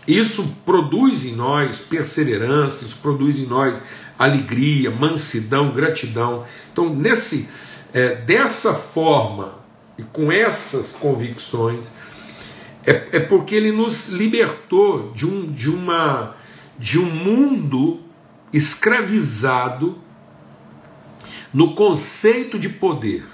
isso 0.06 0.56
produz 0.64 1.24
em 1.24 1.34
nós 1.34 1.78
perseverança, 1.78 2.84
isso 2.84 2.98
produz 3.02 3.38
em 3.38 3.46
nós 3.46 3.76
alegria, 4.18 4.90
mansidão, 4.90 5.70
gratidão. 5.72 6.44
Então, 6.72 6.94
nesse, 6.94 7.48
é, 7.92 8.16
dessa 8.16 8.74
forma 8.74 9.54
e 9.96 10.02
com 10.02 10.32
essas 10.32 10.92
convicções, 10.92 11.84
é, 12.86 13.08
é 13.12 13.20
porque 13.20 13.54
ele 13.54 13.72
nos 13.72 14.08
libertou 14.08 15.12
de, 15.12 15.26
um, 15.26 15.52
de, 15.52 15.70
uma, 15.70 16.34
de 16.78 16.98
um 16.98 17.10
mundo 17.10 18.00
escravizado 18.52 19.98
no 21.52 21.74
conceito 21.74 22.58
de 22.58 22.68
poder. 22.68 23.24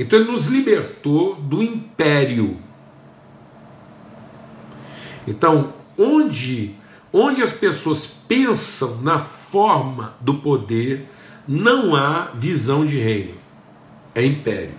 Então 0.00 0.18
ele 0.18 0.32
nos 0.32 0.46
libertou 0.46 1.34
do 1.34 1.62
império. 1.62 2.56
Então, 5.28 5.74
onde, 5.98 6.74
onde 7.12 7.42
as 7.42 7.52
pessoas 7.52 8.06
pensam 8.06 9.02
na 9.02 9.18
forma 9.18 10.14
do 10.18 10.36
poder, 10.38 11.06
não 11.46 11.94
há 11.94 12.30
visão 12.32 12.86
de 12.86 12.98
reino, 12.98 13.34
é 14.14 14.24
império. 14.24 14.74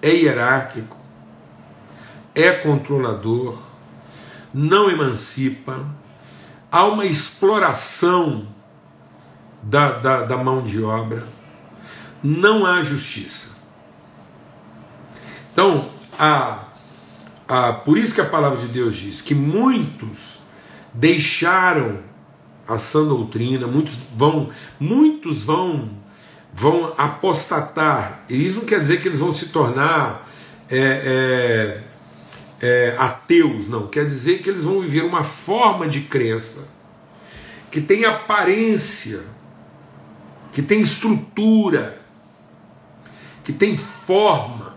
É 0.00 0.14
hierárquico, 0.14 0.96
é 2.34 2.50
controlador, 2.50 3.58
não 4.54 4.90
emancipa, 4.90 5.86
há 6.72 6.86
uma 6.86 7.04
exploração 7.04 8.48
da, 9.62 9.90
da, 9.90 10.22
da 10.22 10.38
mão 10.38 10.62
de 10.62 10.82
obra, 10.82 11.38
não 12.22 12.66
há 12.66 12.82
justiça. 12.82 13.50
Então, 15.52 15.88
a, 16.18 16.64
a, 17.48 17.72
por 17.72 17.98
isso 17.98 18.14
que 18.14 18.20
a 18.20 18.26
palavra 18.26 18.58
de 18.58 18.68
Deus 18.68 18.96
diz 18.96 19.20
que 19.20 19.34
muitos 19.34 20.40
deixaram 20.92 21.98
a 22.68 22.78
sã 22.78 23.04
doutrina, 23.04 23.66
muitos 23.66 23.96
vão, 24.16 24.50
muitos 24.78 25.42
vão, 25.42 25.90
vão 26.52 26.94
apostatar. 26.96 28.24
E 28.28 28.46
isso 28.46 28.58
não 28.58 28.64
quer 28.64 28.80
dizer 28.80 29.00
que 29.00 29.08
eles 29.08 29.18
vão 29.18 29.32
se 29.32 29.48
tornar 29.48 30.28
é, 30.68 31.82
é, 32.60 32.66
é, 32.66 32.96
ateus, 32.96 33.68
não. 33.68 33.88
Quer 33.88 34.06
dizer 34.06 34.40
que 34.40 34.48
eles 34.48 34.62
vão 34.62 34.80
viver 34.80 35.02
uma 35.02 35.24
forma 35.24 35.88
de 35.88 36.02
crença 36.02 36.68
que 37.70 37.80
tem 37.80 38.04
aparência, 38.04 39.20
que 40.52 40.60
tem 40.60 40.80
estrutura, 40.80 41.99
que 43.44 43.52
tem 43.52 43.76
forma, 43.76 44.76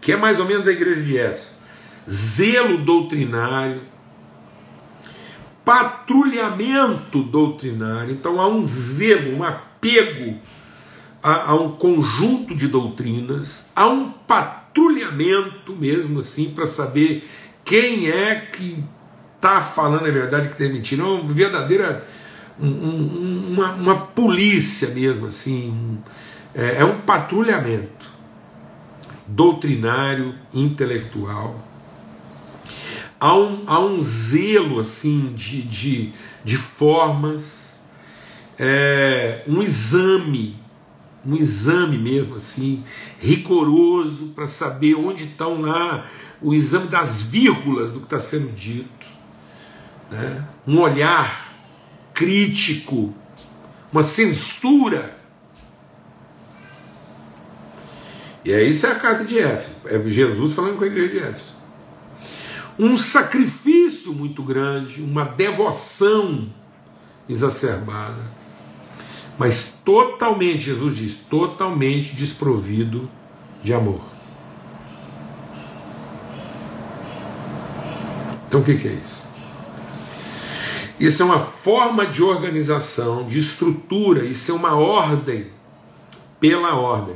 que 0.00 0.12
é 0.12 0.16
mais 0.16 0.38
ou 0.38 0.46
menos 0.46 0.66
a 0.68 0.72
igreja 0.72 1.02
de 1.02 1.18
Éfeso. 1.18 1.52
Zelo 2.10 2.78
doutrinário, 2.78 3.82
patrulhamento 5.64 7.22
doutrinário. 7.22 8.12
Então 8.12 8.40
há 8.40 8.48
um 8.48 8.66
zelo, 8.66 9.36
um 9.36 9.44
apego 9.44 10.36
a, 11.22 11.50
a 11.50 11.54
um 11.54 11.72
conjunto 11.72 12.54
de 12.54 12.68
doutrinas, 12.68 13.66
há 13.76 13.86
um 13.86 14.10
patrulhamento 14.10 15.76
mesmo 15.76 16.20
assim 16.20 16.50
para 16.50 16.64
saber 16.64 17.28
quem 17.64 18.08
é 18.10 18.36
que 18.36 18.82
está 19.36 19.60
falando 19.60 20.06
a 20.06 20.10
verdade 20.10 20.48
que 20.48 20.56
tem 20.56 20.72
mentira. 20.72 21.02
É 21.02 21.04
uma 21.04 21.32
verdadeira 21.34 22.06
um, 22.58 22.66
um, 22.66 23.52
uma, 23.52 23.72
uma 23.72 23.96
polícia 23.96 24.88
mesmo 24.88 25.26
assim. 25.26 25.98
É, 26.58 26.80
é 26.80 26.84
um 26.84 27.00
patrulhamento 27.00 28.18
doutrinário, 29.26 30.34
intelectual. 30.52 31.64
Há 33.20 33.34
um, 33.34 33.64
há 33.66 33.80
um 33.80 34.02
zelo 34.02 34.80
assim 34.80 35.32
de, 35.34 35.62
de, 35.62 36.12
de 36.44 36.56
formas, 36.56 37.80
é, 38.58 39.42
um 39.46 39.62
exame 39.62 40.58
um 41.26 41.36
exame 41.36 41.98
mesmo 41.98 42.36
assim, 42.36 42.82
rigoroso, 43.20 44.28
para 44.28 44.46
saber 44.46 44.94
onde 44.94 45.24
estão 45.24 45.60
lá, 45.60 46.06
o 46.40 46.54
exame 46.54 46.86
das 46.86 47.20
vírgulas 47.20 47.90
do 47.90 48.00
que 48.00 48.06
está 48.06 48.20
sendo 48.20 48.50
dito, 48.54 49.06
né? 50.10 50.46
um 50.66 50.80
olhar 50.80 51.54
crítico, 52.14 53.12
uma 53.92 54.02
censura. 54.02 55.17
E 58.48 58.54
aí 58.54 58.70
isso 58.70 58.86
é 58.86 58.92
a 58.92 58.94
carta 58.94 59.24
de 59.24 59.38
Éfeso, 59.38 59.76
é 59.84 60.10
Jesus 60.10 60.54
falando 60.54 60.78
com 60.78 60.84
a 60.84 60.86
igreja 60.86 61.08
de 61.08 61.18
Éfeso. 61.18 61.58
Um 62.78 62.96
sacrifício 62.96 64.12
muito 64.12 64.42
grande, 64.42 65.02
uma 65.02 65.24
devoção 65.24 66.48
exacerbada 67.28 68.38
mas 69.38 69.80
totalmente, 69.84 70.64
Jesus 70.64 70.96
diz, 70.96 71.14
totalmente 71.14 72.14
desprovido 72.16 73.08
de 73.62 73.72
amor. 73.72 74.02
Então 78.48 78.60
o 78.60 78.64
que, 78.64 78.72
é 78.72 78.92
isso? 78.92 79.22
Isso 80.98 81.22
é 81.22 81.24
uma 81.24 81.38
forma 81.38 82.04
de 82.04 82.20
organização, 82.20 83.28
de 83.28 83.38
estrutura, 83.38 84.24
isso 84.24 84.50
é 84.50 84.54
uma 84.54 84.74
ordem 84.74 85.46
pela 86.40 86.74
ordem, 86.74 87.14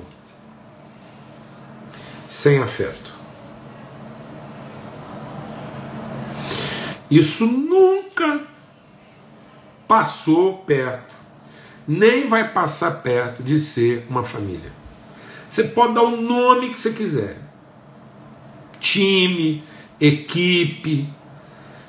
sem 2.32 2.62
afeto. 2.62 3.12
Isso 7.10 7.44
nunca 7.44 8.40
passou 9.86 10.56
perto 10.60 11.14
nem 11.86 12.26
vai 12.26 12.52
passar 12.52 13.02
perto 13.02 13.42
de 13.42 13.60
ser 13.60 14.06
uma 14.08 14.24
família. 14.24 14.72
Você 15.50 15.64
pode 15.64 15.92
dar 15.92 16.04
o 16.04 16.16
nome 16.16 16.70
que 16.70 16.80
você 16.80 16.92
quiser: 16.92 17.36
time, 18.80 19.62
equipe, 20.00 21.12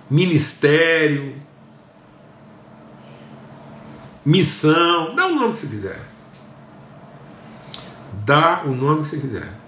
ministério, 0.09 1.41
missão, 4.25 5.15
dá 5.15 5.27
o 5.27 5.35
nome 5.35 5.53
que 5.53 5.59
você 5.59 5.67
quiser. 5.67 6.01
Dá 8.25 8.63
o 8.65 8.75
nome 8.75 9.03
que 9.03 9.07
você 9.07 9.19
quiser. 9.19 9.62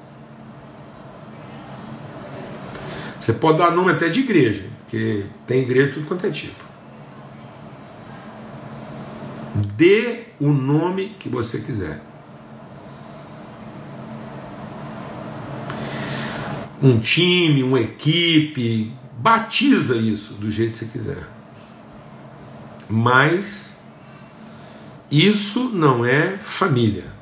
Você 3.19 3.33
pode 3.33 3.57
dar 3.57 3.71
nome 3.71 3.91
até 3.91 4.09
de 4.09 4.19
igreja, 4.19 4.63
porque 4.79 5.25
tem 5.47 5.61
igreja 5.61 5.87
de 5.87 5.93
tudo 5.95 6.07
quanto 6.07 6.25
é 6.25 6.29
tipo. 6.29 6.63
Dê 9.75 10.25
o 10.39 10.51
nome 10.51 11.15
que 11.17 11.29
você 11.29 11.59
quiser. 11.59 12.01
Um 16.83 16.99
time, 16.99 17.63
uma 17.63 17.79
equipe, 17.79 18.91
batiza 19.17 19.95
isso 19.95 20.33
do 20.35 20.51
jeito 20.51 20.73
que 20.73 20.77
você 20.79 20.85
quiser. 20.85 21.27
Mas 22.89 23.79
isso 25.09 25.69
não 25.69 26.05
é 26.05 26.37
família. 26.37 27.14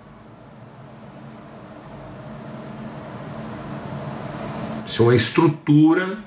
Isso 4.94 5.02
é 5.02 5.06
uma 5.08 5.16
estrutura 5.16 6.20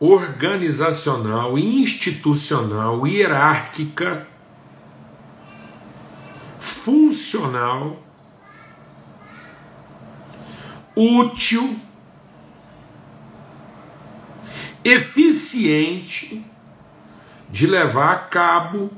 organizacional, 0.00 1.58
institucional, 1.58 3.06
hierárquica, 3.06 4.26
funcional, 6.58 8.02
útil, 10.96 11.78
eficiente 14.82 16.42
de 17.50 17.66
levar 17.66 18.10
a 18.10 18.18
cabo 18.20 18.90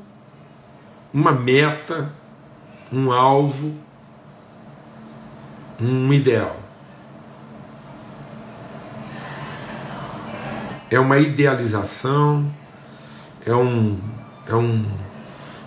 uma 1.13 1.33
meta, 1.33 2.15
um 2.93 3.11
alvo, 3.11 3.77
um 5.81 6.13
ideal. 6.13 6.66
É 10.91 10.99
uma 10.99 11.19
idealização, 11.19 12.51
é, 13.45 13.55
um, 13.55 13.99
é, 14.47 14.55
um, 14.55 14.87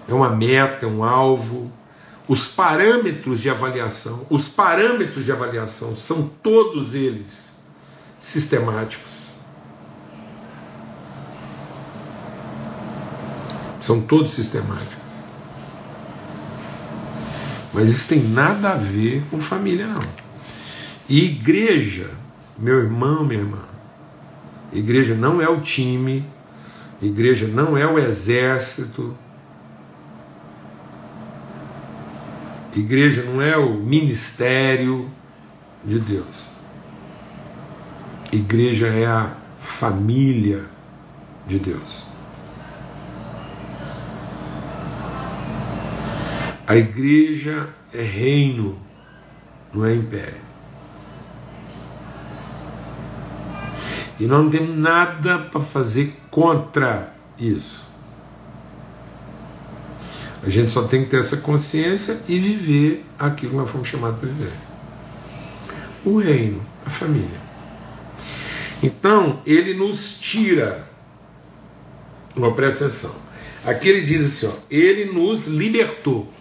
é 0.08 0.14
uma 0.14 0.30
meta, 0.30 0.86
é 0.86 0.90
um 0.90 1.04
alvo, 1.04 1.72
os 2.28 2.48
parâmetros 2.48 3.40
de 3.40 3.50
avaliação, 3.50 4.26
os 4.30 4.48
parâmetros 4.48 5.26
de 5.26 5.32
avaliação 5.32 5.96
são 5.96 6.28
todos 6.44 6.94
eles 6.94 7.56
sistemáticos. 8.20 9.10
São 13.82 14.02
todos 14.02 14.32
sistemáticos. 14.32 15.00
Mas 17.74 17.90
isso 17.90 18.08
tem 18.08 18.22
nada 18.22 18.72
a 18.72 18.76
ver 18.76 19.24
com 19.32 19.40
família, 19.40 19.88
não. 19.88 20.02
E 21.08 21.24
igreja, 21.26 22.12
meu 22.58 22.80
irmão, 22.80 23.24
minha 23.24 23.40
irmã, 23.40 23.69
igreja 24.72 25.16
não 25.16 25.42
é 25.42 25.50
o 25.50 25.62
time, 25.62 26.26
igreja 27.02 27.48
não 27.48 27.78
é 27.78 27.86
o 27.86 27.98
exército, 27.98 29.16
igreja 32.76 33.24
não 33.24 33.42
é 33.42 33.58
o 33.58 33.74
ministério 33.74 35.10
de 35.84 36.00
Deus. 36.00 36.50
Igreja 38.32 38.88
é 38.88 39.08
a 39.08 39.34
família 39.60 40.66
de 41.48 41.58
Deus. 41.58 42.06
A 46.68 46.76
igreja 46.76 47.70
é 47.92 48.04
reino, 48.04 48.78
não 49.74 49.84
é 49.84 49.96
império. 49.96 50.49
E 54.20 54.26
nós 54.26 54.44
não 54.44 54.50
temos 54.50 54.78
nada 54.78 55.40
para 55.40 55.62
fazer 55.62 56.16
contra 56.30 57.14
isso. 57.38 57.88
A 60.44 60.50
gente 60.50 60.72
só 60.72 60.84
tem 60.84 61.04
que 61.04 61.10
ter 61.10 61.20
essa 61.20 61.38
consciência 61.38 62.20
e 62.28 62.38
viver 62.38 63.06
aquilo 63.18 63.52
que 63.52 63.58
nós 63.58 63.70
fomos 63.70 63.88
chamados 63.88 64.20
para 64.20 64.30
viver. 64.30 64.52
O 66.06 66.18
reino, 66.18 66.66
a 66.86 66.90
família. 66.90 67.40
Então, 68.82 69.42
ele 69.46 69.74
nos 69.74 70.18
tira. 70.18 70.88
Uma 72.36 72.54
presta 72.54 72.86
atenção. 72.86 73.14
Aqui 73.66 73.90
ele 73.90 74.02
diz 74.02 74.26
assim: 74.26 74.48
ó, 74.48 74.60
ele 74.72 75.12
nos 75.12 75.48
libertou. 75.48 76.32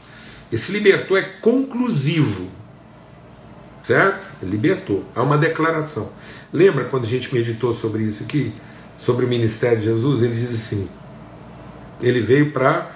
Esse 0.51 0.73
libertou 0.73 1.17
é 1.17 1.23
conclusivo. 1.23 2.49
Certo? 3.89 4.31
Libertou. 4.43 5.03
Há 5.17 5.23
uma 5.23 5.39
declaração. 5.39 6.13
Lembra 6.53 6.85
quando 6.85 7.05
a 7.05 7.09
gente 7.09 7.35
meditou 7.35 7.73
sobre 7.73 8.03
isso 8.03 8.23
aqui? 8.23 8.53
Sobre 8.99 9.25
o 9.25 9.29
ministério 9.29 9.79
de 9.79 9.85
Jesus? 9.85 10.23
Ele 10.23 10.35
diz 10.35 10.55
assim: 10.55 10.91
ele 11.99 12.21
veio 12.21 12.53
para 12.53 12.91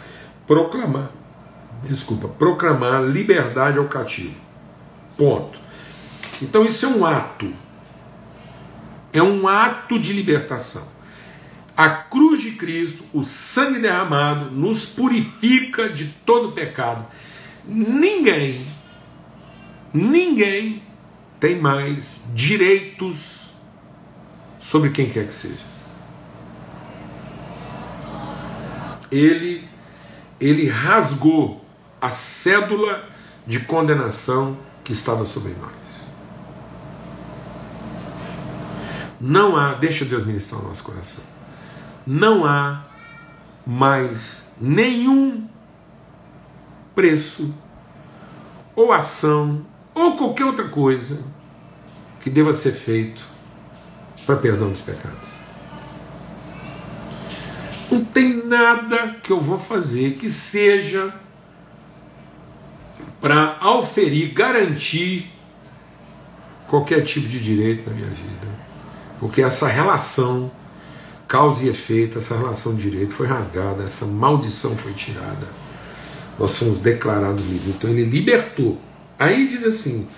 proclamar, 0.46 1.10
desculpa, 1.82 2.28
proclamar 2.28 3.02
liberdade 3.04 3.78
ao 3.78 3.86
cativo. 3.86 4.34
Ponto. 5.16 5.58
Então 6.42 6.62
isso 6.62 6.84
é 6.84 6.88
um 6.90 7.06
ato. 7.06 7.50
É 9.14 9.22
um 9.22 9.48
ato 9.48 9.98
de 9.98 10.12
libertação. 10.12 10.86
A 11.74 11.88
cruz 11.88 12.42
de 12.42 12.50
Cristo, 12.50 13.02
o 13.14 13.24
sangue 13.24 13.78
derramado, 13.78 14.50
nos 14.50 14.84
purifica 14.84 15.88
de 15.88 16.04
todo 16.26 16.52
pecado 16.52 17.06
ninguém, 17.66 18.60
ninguém 19.92 20.82
tem 21.38 21.58
mais 21.60 22.20
direitos 22.34 23.50
sobre 24.60 24.90
quem 24.90 25.10
quer 25.10 25.26
que 25.26 25.34
seja. 25.34 25.72
Ele, 29.10 29.68
ele 30.40 30.68
rasgou 30.68 31.64
a 32.00 32.08
cédula 32.08 33.08
de 33.46 33.60
condenação 33.60 34.56
que 34.84 34.92
estava 34.92 35.26
sobre 35.26 35.52
nós. 35.54 35.72
Não 39.20 39.56
há, 39.56 39.74
deixa 39.74 40.04
Deus 40.04 40.26
ministrar 40.26 40.60
o 40.60 40.66
nosso 40.66 40.82
coração. 40.82 41.22
Não 42.06 42.44
há 42.44 42.84
mais 43.64 44.50
nenhum 44.60 45.46
preço, 46.94 47.54
ou 48.74 48.92
ação, 48.92 49.64
ou 49.94 50.16
qualquer 50.16 50.44
outra 50.44 50.68
coisa 50.68 51.18
que 52.20 52.30
deva 52.30 52.52
ser 52.52 52.72
feito 52.72 53.22
para 54.24 54.36
perdão 54.36 54.70
dos 54.70 54.80
pecados. 54.80 55.32
Não 57.90 58.04
tem 58.04 58.46
nada 58.46 59.16
que 59.22 59.30
eu 59.30 59.40
vou 59.40 59.58
fazer 59.58 60.14
que 60.14 60.30
seja 60.30 61.14
para 63.20 63.56
auferir, 63.60 64.32
garantir 64.32 65.30
qualquer 66.68 67.04
tipo 67.04 67.28
de 67.28 67.40
direito 67.40 67.88
na 67.88 67.94
minha 67.94 68.08
vida. 68.08 68.48
Porque 69.20 69.42
essa 69.42 69.68
relação, 69.68 70.50
causa 71.28 71.64
e 71.64 71.68
efeito, 71.68 72.18
essa 72.18 72.36
relação 72.36 72.74
de 72.74 72.82
direito 72.82 73.12
foi 73.12 73.26
rasgada, 73.26 73.84
essa 73.84 74.06
maldição 74.06 74.76
foi 74.76 74.92
tirada 74.92 75.62
nós 76.38 76.56
fomos 76.58 76.78
declarados 76.78 77.44
livres. 77.44 77.74
Então 77.76 77.90
ele 77.90 78.04
libertou. 78.04 78.78
Aí 79.22 79.46
diz 79.46 79.64
assim: 79.64 80.08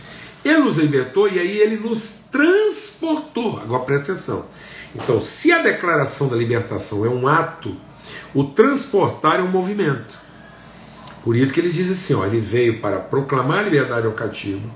ele 0.44 0.58
nos 0.58 0.76
libertou 0.76 1.28
e 1.28 1.38
aí 1.38 1.58
ele 1.58 1.76
nos 1.76 2.24
transportou. 2.30 3.58
Agora 3.58 3.82
presta 3.82 4.12
atenção. 4.12 4.46
Então, 4.94 5.20
se 5.20 5.52
a 5.52 5.62
declaração 5.62 6.28
da 6.28 6.36
libertação 6.36 7.04
é 7.04 7.08
um 7.08 7.26
ato, 7.26 7.76
o 8.32 8.44
transportar 8.44 9.40
é 9.40 9.42
um 9.42 9.50
movimento. 9.50 10.18
Por 11.22 11.36
isso 11.36 11.52
que 11.52 11.60
ele 11.60 11.72
diz 11.72 11.90
assim: 11.90 12.14
ó, 12.14 12.24
ele 12.24 12.40
veio 12.40 12.80
para 12.80 12.98
proclamar 12.98 13.60
a 13.60 13.62
liberdade 13.62 14.06
ao 14.06 14.12
cativo 14.12 14.70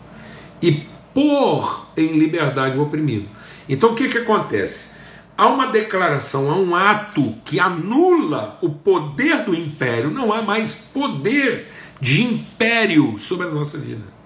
e 0.60 0.86
pôr 1.14 1.88
em 1.96 2.18
liberdade 2.18 2.76
o 2.76 2.82
oprimido. 2.82 3.28
Então 3.68 3.92
o 3.92 3.94
que, 3.94 4.08
que 4.08 4.18
acontece? 4.18 4.98
há 5.38 5.46
uma 5.46 5.68
declaração, 5.68 6.50
há 6.50 6.56
um 6.56 6.74
ato 6.74 7.32
que 7.44 7.60
anula 7.60 8.58
o 8.60 8.70
poder 8.70 9.44
do 9.44 9.54
império, 9.54 10.10
não 10.10 10.32
há 10.32 10.42
mais 10.42 10.74
poder 10.92 11.70
de 12.00 12.24
império 12.24 13.16
sobre 13.20 13.46
a 13.46 13.50
nossa 13.50 13.78
vida. 13.78 14.17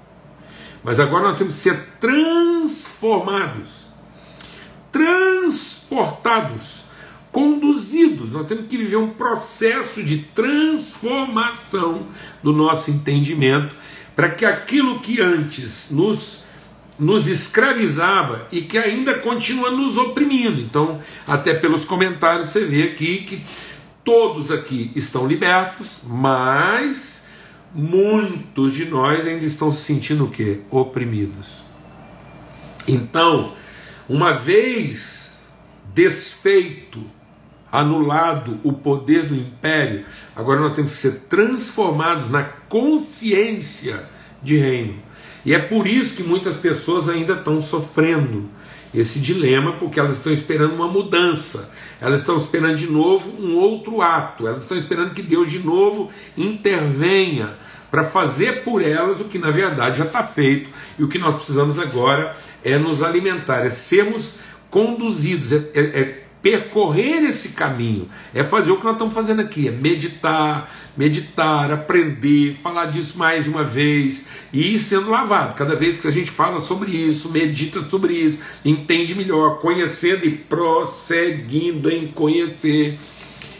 Mas 0.85 0.99
agora 0.99 1.29
nós 1.29 1.38
temos 1.38 1.55
que 1.57 1.61
ser 1.61 1.79
transformados, 2.01 3.87
transportados, 4.90 6.83
conduzidos. 7.31 8.33
Nós 8.33 8.47
temos 8.47 8.66
que 8.66 8.77
viver 8.77 8.97
um 8.97 9.11
processo 9.11 10.03
de 10.03 10.18
transformação 10.18 12.07
do 12.42 12.53
nosso 12.53 12.90
entendimento 12.90 13.75
para 14.14 14.29
que 14.29 14.45
aquilo 14.45 15.01
que 15.01 15.21
antes 15.21 15.90
nos 15.90 16.42
nos 16.99 17.27
escravizava 17.27 18.47
e 18.53 18.61
que 18.61 18.79
ainda 18.79 19.14
continua 19.14 19.71
nos 19.71 19.97
oprimindo. 19.97 20.61
Então, 20.61 21.01
até 21.27 21.53
pelos 21.53 21.85
comentários 21.85 22.51
você 22.51 22.64
vê 22.64 22.85
aqui 22.85 23.25
que 23.25 23.42
todos 24.05 24.53
aqui 24.53 24.92
estão 24.95 25.27
libertos, 25.27 26.03
mas 26.07 27.12
muitos 27.74 28.74
de 28.74 28.85
nós 28.87 29.26
ainda 29.26 29.44
estão 29.44 29.72
se 29.72 29.82
sentindo 29.82 30.24
o 30.24 30.30
quê? 30.30 30.61
Oprimidos. 30.70 31.62
Então, 32.87 33.52
uma 34.08 34.32
vez 34.32 35.40
desfeito, 35.94 37.02
anulado 37.70 38.61
o 38.62 38.72
poder 38.72 39.26
do 39.28 39.35
império, 39.35 40.04
agora 40.37 40.61
nós 40.61 40.74
temos 40.74 40.92
que 40.92 40.98
ser 40.98 41.12
transformados 41.28 42.28
na 42.28 42.42
consciência 42.42 44.06
de 44.42 44.58
reino. 44.58 44.94
E 45.44 45.54
é 45.54 45.58
por 45.58 45.87
isso 45.87 46.16
que 46.16 46.22
muitas 46.22 46.56
pessoas 46.56 47.08
ainda 47.08 47.35
estão 47.35 47.61
sofrendo 47.62 48.48
esse 48.94 49.18
dilema, 49.18 49.72
porque 49.72 49.98
elas 49.98 50.16
estão 50.16 50.32
esperando 50.32 50.74
uma 50.74 50.87
mudança, 50.87 51.72
elas 52.02 52.20
estão 52.20 52.36
esperando 52.36 52.76
de 52.76 52.90
novo 52.90 53.40
um 53.40 53.54
outro 53.54 54.02
ato, 54.02 54.46
elas 54.46 54.62
estão 54.62 54.76
esperando 54.76 55.14
que 55.14 55.22
Deus 55.22 55.48
de 55.48 55.60
novo 55.60 56.10
intervenha 56.36 57.50
para 57.92 58.02
fazer 58.02 58.64
por 58.64 58.82
elas 58.82 59.20
o 59.20 59.24
que 59.24 59.38
na 59.38 59.52
verdade 59.52 59.98
já 59.98 60.04
está 60.04 60.24
feito, 60.24 60.68
e 60.98 61.04
o 61.04 61.08
que 61.08 61.18
nós 61.18 61.36
precisamos 61.36 61.78
agora 61.78 62.34
é 62.64 62.76
nos 62.76 63.04
alimentar, 63.04 63.64
é 63.64 63.68
sermos 63.68 64.40
conduzidos, 64.68 65.52
é, 65.52 65.56
é, 65.74 65.80
é 65.80 66.22
percorrer 66.42 67.22
esse 67.22 67.50
caminho, 67.50 68.08
é 68.34 68.42
fazer 68.42 68.72
o 68.72 68.76
que 68.76 68.84
nós 68.84 68.94
estamos 68.94 69.14
fazendo 69.14 69.40
aqui, 69.40 69.68
é 69.68 69.70
meditar, 69.70 70.68
meditar, 70.96 71.70
aprender, 71.70 72.57
falar 72.61 72.86
disso 72.86 73.16
mais 73.16 73.44
de 73.44 73.50
uma 73.50 73.62
vez 73.62 74.26
e 74.53 74.74
ir 74.74 74.78
sendo 74.78 75.11
lavado. 75.11 75.55
Cada 75.55 75.74
vez 75.74 75.96
que 75.98 76.07
a 76.07 76.11
gente 76.11 76.30
fala 76.30 76.61
sobre 76.61 76.90
isso, 76.92 77.30
medita 77.30 77.82
sobre 77.88 78.14
isso, 78.14 78.38
entende 78.64 79.14
melhor, 79.14 79.59
conhecendo 79.59 80.26
e 80.26 80.30
prosseguindo 80.30 81.90
em 81.90 82.09
conhecer. 82.09 82.98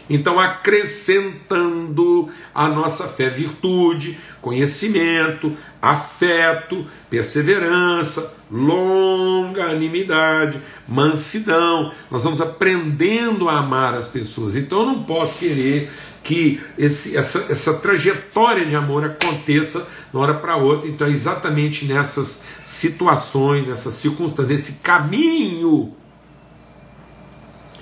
Então, 0.09 0.39
acrescentando 0.39 2.27
a 2.53 2.67
nossa 2.67 3.07
fé, 3.07 3.29
virtude, 3.29 4.19
conhecimento, 4.41 5.55
afeto, 5.81 6.85
perseverança, 7.09 8.35
longanimidade, 8.51 10.59
mansidão. 10.87 11.93
Nós 12.11 12.25
vamos 12.25 12.41
aprendendo 12.41 13.47
a 13.47 13.59
amar 13.59 13.93
as 13.93 14.07
pessoas. 14.07 14.57
Então, 14.57 14.79
eu 14.79 14.85
não 14.85 15.03
posso 15.03 15.39
querer 15.39 15.89
que 16.21 16.61
esse, 16.77 17.15
essa, 17.15 17.51
essa 17.51 17.75
trajetória 17.75 18.65
de 18.65 18.75
amor 18.75 19.05
aconteça 19.05 19.79
de 19.79 19.85
uma 20.13 20.23
hora 20.23 20.33
para 20.33 20.57
outra. 20.57 20.89
Então, 20.89 21.07
é 21.07 21.11
exatamente 21.11 21.85
nessas 21.85 22.43
situações, 22.65 23.67
nessas 23.67 23.93
circunstâncias, 23.93 24.59
nesse 24.59 24.73
caminho 24.73 25.93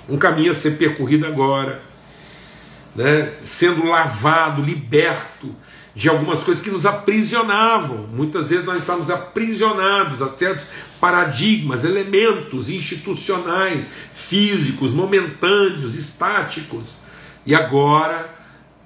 um 0.08 0.18
caminho 0.18 0.52
a 0.52 0.54
ser 0.54 0.72
percorrido 0.72 1.26
agora, 1.26 1.80
né? 2.94 3.32
sendo 3.42 3.86
lavado, 3.86 4.62
liberto 4.62 5.54
de 5.94 6.08
algumas 6.08 6.42
coisas 6.42 6.62
que 6.62 6.70
nos 6.70 6.86
aprisionavam. 6.86 8.06
Muitas 8.12 8.50
vezes 8.50 8.64
nós 8.64 8.78
estamos 8.78 9.10
aprisionados 9.10 10.22
a 10.22 10.28
certos 10.28 10.66
paradigmas, 11.00 11.84
elementos 11.84 12.70
institucionais, 12.70 13.84
físicos, 14.12 14.90
momentâneos, 14.90 15.96
estáticos. 15.96 16.96
E 17.44 17.54
agora 17.54 18.34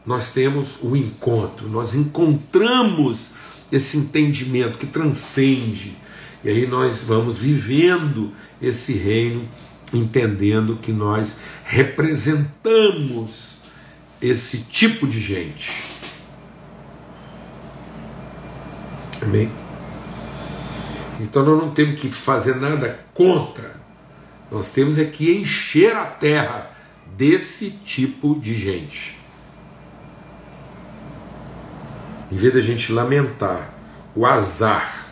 nós 0.04 0.32
temos 0.32 0.78
o 0.82 0.96
encontro, 0.96 1.68
nós 1.68 1.94
encontramos 1.94 3.32
esse 3.70 3.96
entendimento 3.98 4.78
que 4.78 4.86
transcende. 4.86 5.96
E 6.44 6.48
aí 6.48 6.66
nós 6.66 7.02
vamos 7.02 7.36
vivendo 7.36 8.32
esse 8.62 8.92
reino 8.92 9.48
entendendo 9.92 10.78
que 10.80 10.92
nós 10.92 11.38
representamos 11.64 13.55
esse 14.20 14.58
tipo 14.58 15.06
de 15.06 15.20
gente. 15.20 15.82
Amém? 19.22 19.50
Então 21.20 21.44
nós 21.44 21.58
não 21.58 21.70
temos 21.70 22.00
que 22.00 22.10
fazer 22.10 22.56
nada 22.56 23.00
contra, 23.14 23.76
nós 24.50 24.72
temos 24.72 24.98
é 24.98 25.04
que 25.04 25.32
encher 25.32 25.94
a 25.94 26.04
terra 26.04 26.70
desse 27.16 27.70
tipo 27.70 28.38
de 28.38 28.54
gente. 28.54 29.16
Em 32.30 32.36
vez 32.36 32.52
da 32.52 32.60
gente 32.60 32.92
lamentar 32.92 33.70
o 34.14 34.26
azar 34.26 35.06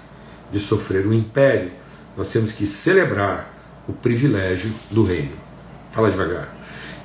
de 0.52 0.58
sofrer 0.58 1.06
o 1.06 1.10
um 1.10 1.12
império, 1.12 1.72
nós 2.16 2.30
temos 2.30 2.52
que 2.52 2.66
celebrar 2.66 3.52
o 3.88 3.92
privilégio 3.92 4.72
do 4.90 5.04
reino. 5.04 5.36
Fala 5.90 6.10
devagar. 6.10 6.54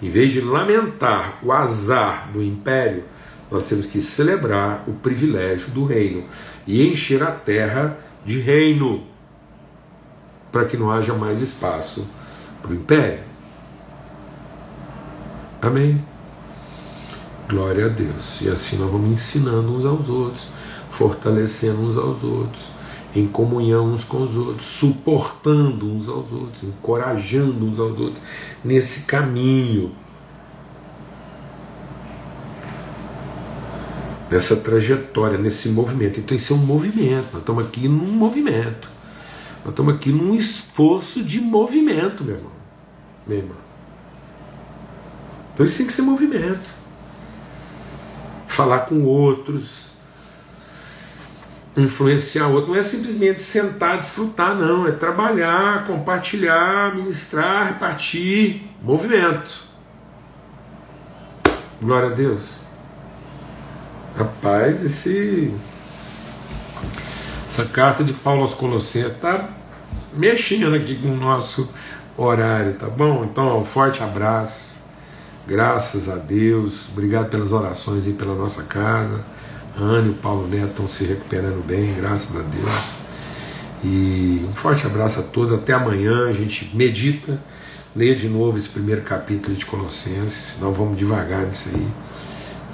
Em 0.02 0.10
vez 0.10 0.32
de 0.32 0.42
lamentar 0.42 1.40
o 1.44 1.52
azar 1.52 2.30
do 2.32 2.42
império, 2.42 3.04
nós 3.52 3.68
temos 3.68 3.86
que 3.86 4.00
celebrar 4.00 4.84
o 4.88 4.94
privilégio 4.94 5.70
do 5.72 5.86
reino 5.86 6.24
e 6.66 6.88
encher 6.88 7.22
a 7.24 7.32
terra 7.32 7.98
de 8.26 8.40
reino, 8.40 9.04
para 10.52 10.66
que 10.66 10.78
não 10.78 10.92
haja 10.92 11.14
mais 11.14 11.42
espaço 11.42 12.08
para 12.62 12.72
o 12.72 12.76
império. 12.76 13.24
Amém? 15.62 16.04
Glória 17.48 17.88
a 17.88 17.90
Deus. 17.90 18.42
E 18.42 18.50
assim 18.50 18.78
nós 18.78 18.90
vamos 18.90 19.12
ensinando 19.12 19.76
uns 19.76 19.86
aos 19.86 20.08
outros, 20.08 20.48
fortalecendo 20.92 21.82
uns 21.82 21.98
aos 21.98 22.24
outros 22.24 22.79
em 23.16 23.28
comunhão 23.28 23.92
uns 23.92 24.04
com 24.04 24.24
os 24.24 24.36
outros, 24.36 24.66
suportando 24.66 25.92
uns 25.92 26.08
aos 26.08 26.32
outros, 26.32 26.64
encorajando 26.64 27.66
uns 27.66 27.80
aos 27.80 27.98
outros 28.00 28.22
nesse 28.64 29.02
caminho, 29.02 29.96
nessa 34.30 34.56
trajetória, 34.56 35.38
nesse 35.38 35.70
movimento. 35.70 36.20
Então, 36.20 36.36
isso 36.38 36.54
é 36.54 36.56
um 36.56 36.60
movimento, 36.60 37.28
nós 37.32 37.42
estamos 37.42 37.66
aqui 37.66 37.88
num 37.88 38.12
movimento, 38.12 38.90
nós 39.64 39.72
estamos 39.72 39.96
aqui 39.96 40.12
num 40.12 40.36
esforço 40.36 41.24
de 41.24 41.42
movimento, 41.42 42.24
meu 42.24 42.36
irmão, 42.36 42.52
meu 43.26 43.38
irmão. 43.40 43.58
Então, 45.54 45.66
isso 45.66 45.78
tem 45.78 45.88
que 45.88 45.94
ser 45.94 46.04
movimento. 46.04 46.80
Falar 48.48 48.82
com 48.82 49.04
outros, 49.04 49.90
influenciar 51.78 52.48
o 52.48 52.54
outro 52.54 52.72
não 52.72 52.80
é 52.80 52.84
simplesmente 52.84 53.42
sentar, 53.42 53.98
desfrutar, 53.98 54.56
não. 54.56 54.88
É 54.88 54.92
trabalhar, 54.92 55.86
compartilhar, 55.86 56.96
ministrar, 56.96 57.68
repartir. 57.68 58.64
Movimento. 58.82 59.64
Glória 61.82 62.10
a 62.10 62.14
Deus. 62.14 62.44
Rapaz, 64.18 64.84
esse, 64.84 65.54
essa 67.48 67.66
carta 67.66 68.04
de 68.04 68.12
Paulo 68.12 68.42
aos 68.42 68.54
Colossenses 68.54 69.12
está 69.12 69.48
mexendo 70.14 70.76
aqui 70.76 70.96
com 70.96 71.10
o 71.10 71.16
nosso 71.16 71.70
horário, 72.18 72.74
tá 72.74 72.88
bom? 72.88 73.24
Então, 73.24 73.60
um 73.60 73.64
forte 73.64 74.04
abraço. 74.04 74.78
Graças 75.48 76.10
a 76.10 76.16
Deus. 76.16 76.90
Obrigado 76.92 77.30
pelas 77.30 77.52
orações 77.52 78.06
aí 78.06 78.14
pela 78.14 78.36
nossa 78.36 78.64
casa. 78.64 79.24
A 79.78 79.82
Ana 79.82 80.08
e 80.08 80.12
o 80.12 80.16
Paulo 80.16 80.48
Neto 80.48 80.70
estão 80.70 80.88
se 80.88 81.06
recuperando 81.06 81.66
bem, 81.66 81.94
graças 81.96 82.36
a 82.36 82.42
Deus. 82.42 83.00
E 83.84 84.46
um 84.50 84.54
forte 84.54 84.86
abraço 84.86 85.20
a 85.20 85.24
todos. 85.24 85.54
Até 85.54 85.74
amanhã. 85.74 86.28
A 86.28 86.34
gente 86.34 86.76
medita, 86.76 87.42
leia 87.96 88.16
de 88.16 88.28
novo 88.28 88.58
esse 88.58 88.70
primeiro 88.70 89.02
capítulo 89.02 89.56
de 89.56 89.66
Colossenses. 89.66 90.56
Nós 90.60 90.76
vamos 90.76 90.98
devagar 90.98 91.46
nisso 91.46 91.70
aí. 91.74 91.88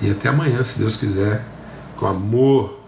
E 0.02 0.12
até 0.12 0.30
amanhã, 0.30 0.64
se 0.64 0.80
Deus 0.80 0.96
quiser, 0.96 1.46
com 1.98 2.06
o 2.06 2.10
amor 2.10 2.80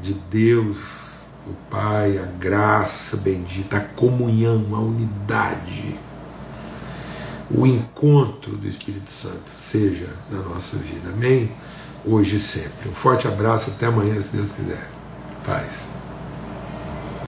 de 0.00 0.14
Deus, 0.30 1.26
o 1.46 1.52
Pai, 1.70 2.18
a 2.18 2.24
graça 2.24 3.18
bendita, 3.18 3.76
a 3.76 3.80
comunhão, 3.80 4.66
a 4.74 4.80
unidade, 4.80 5.96
o 7.50 7.64
encontro 7.66 8.56
do 8.56 8.66
Espírito 8.66 9.10
Santo 9.10 9.48
seja 9.56 10.08
na 10.30 10.40
nossa 10.40 10.76
vida. 10.78 11.10
Amém? 11.12 11.48
Hoje 12.06 12.36
e 12.36 12.40
sempre. 12.40 12.88
Um 12.88 12.94
forte 12.94 13.26
abraço, 13.26 13.70
até 13.70 13.86
amanhã, 13.86 14.20
se 14.20 14.36
Deus 14.36 14.52
quiser. 14.52 14.88
Paz. 15.44 15.86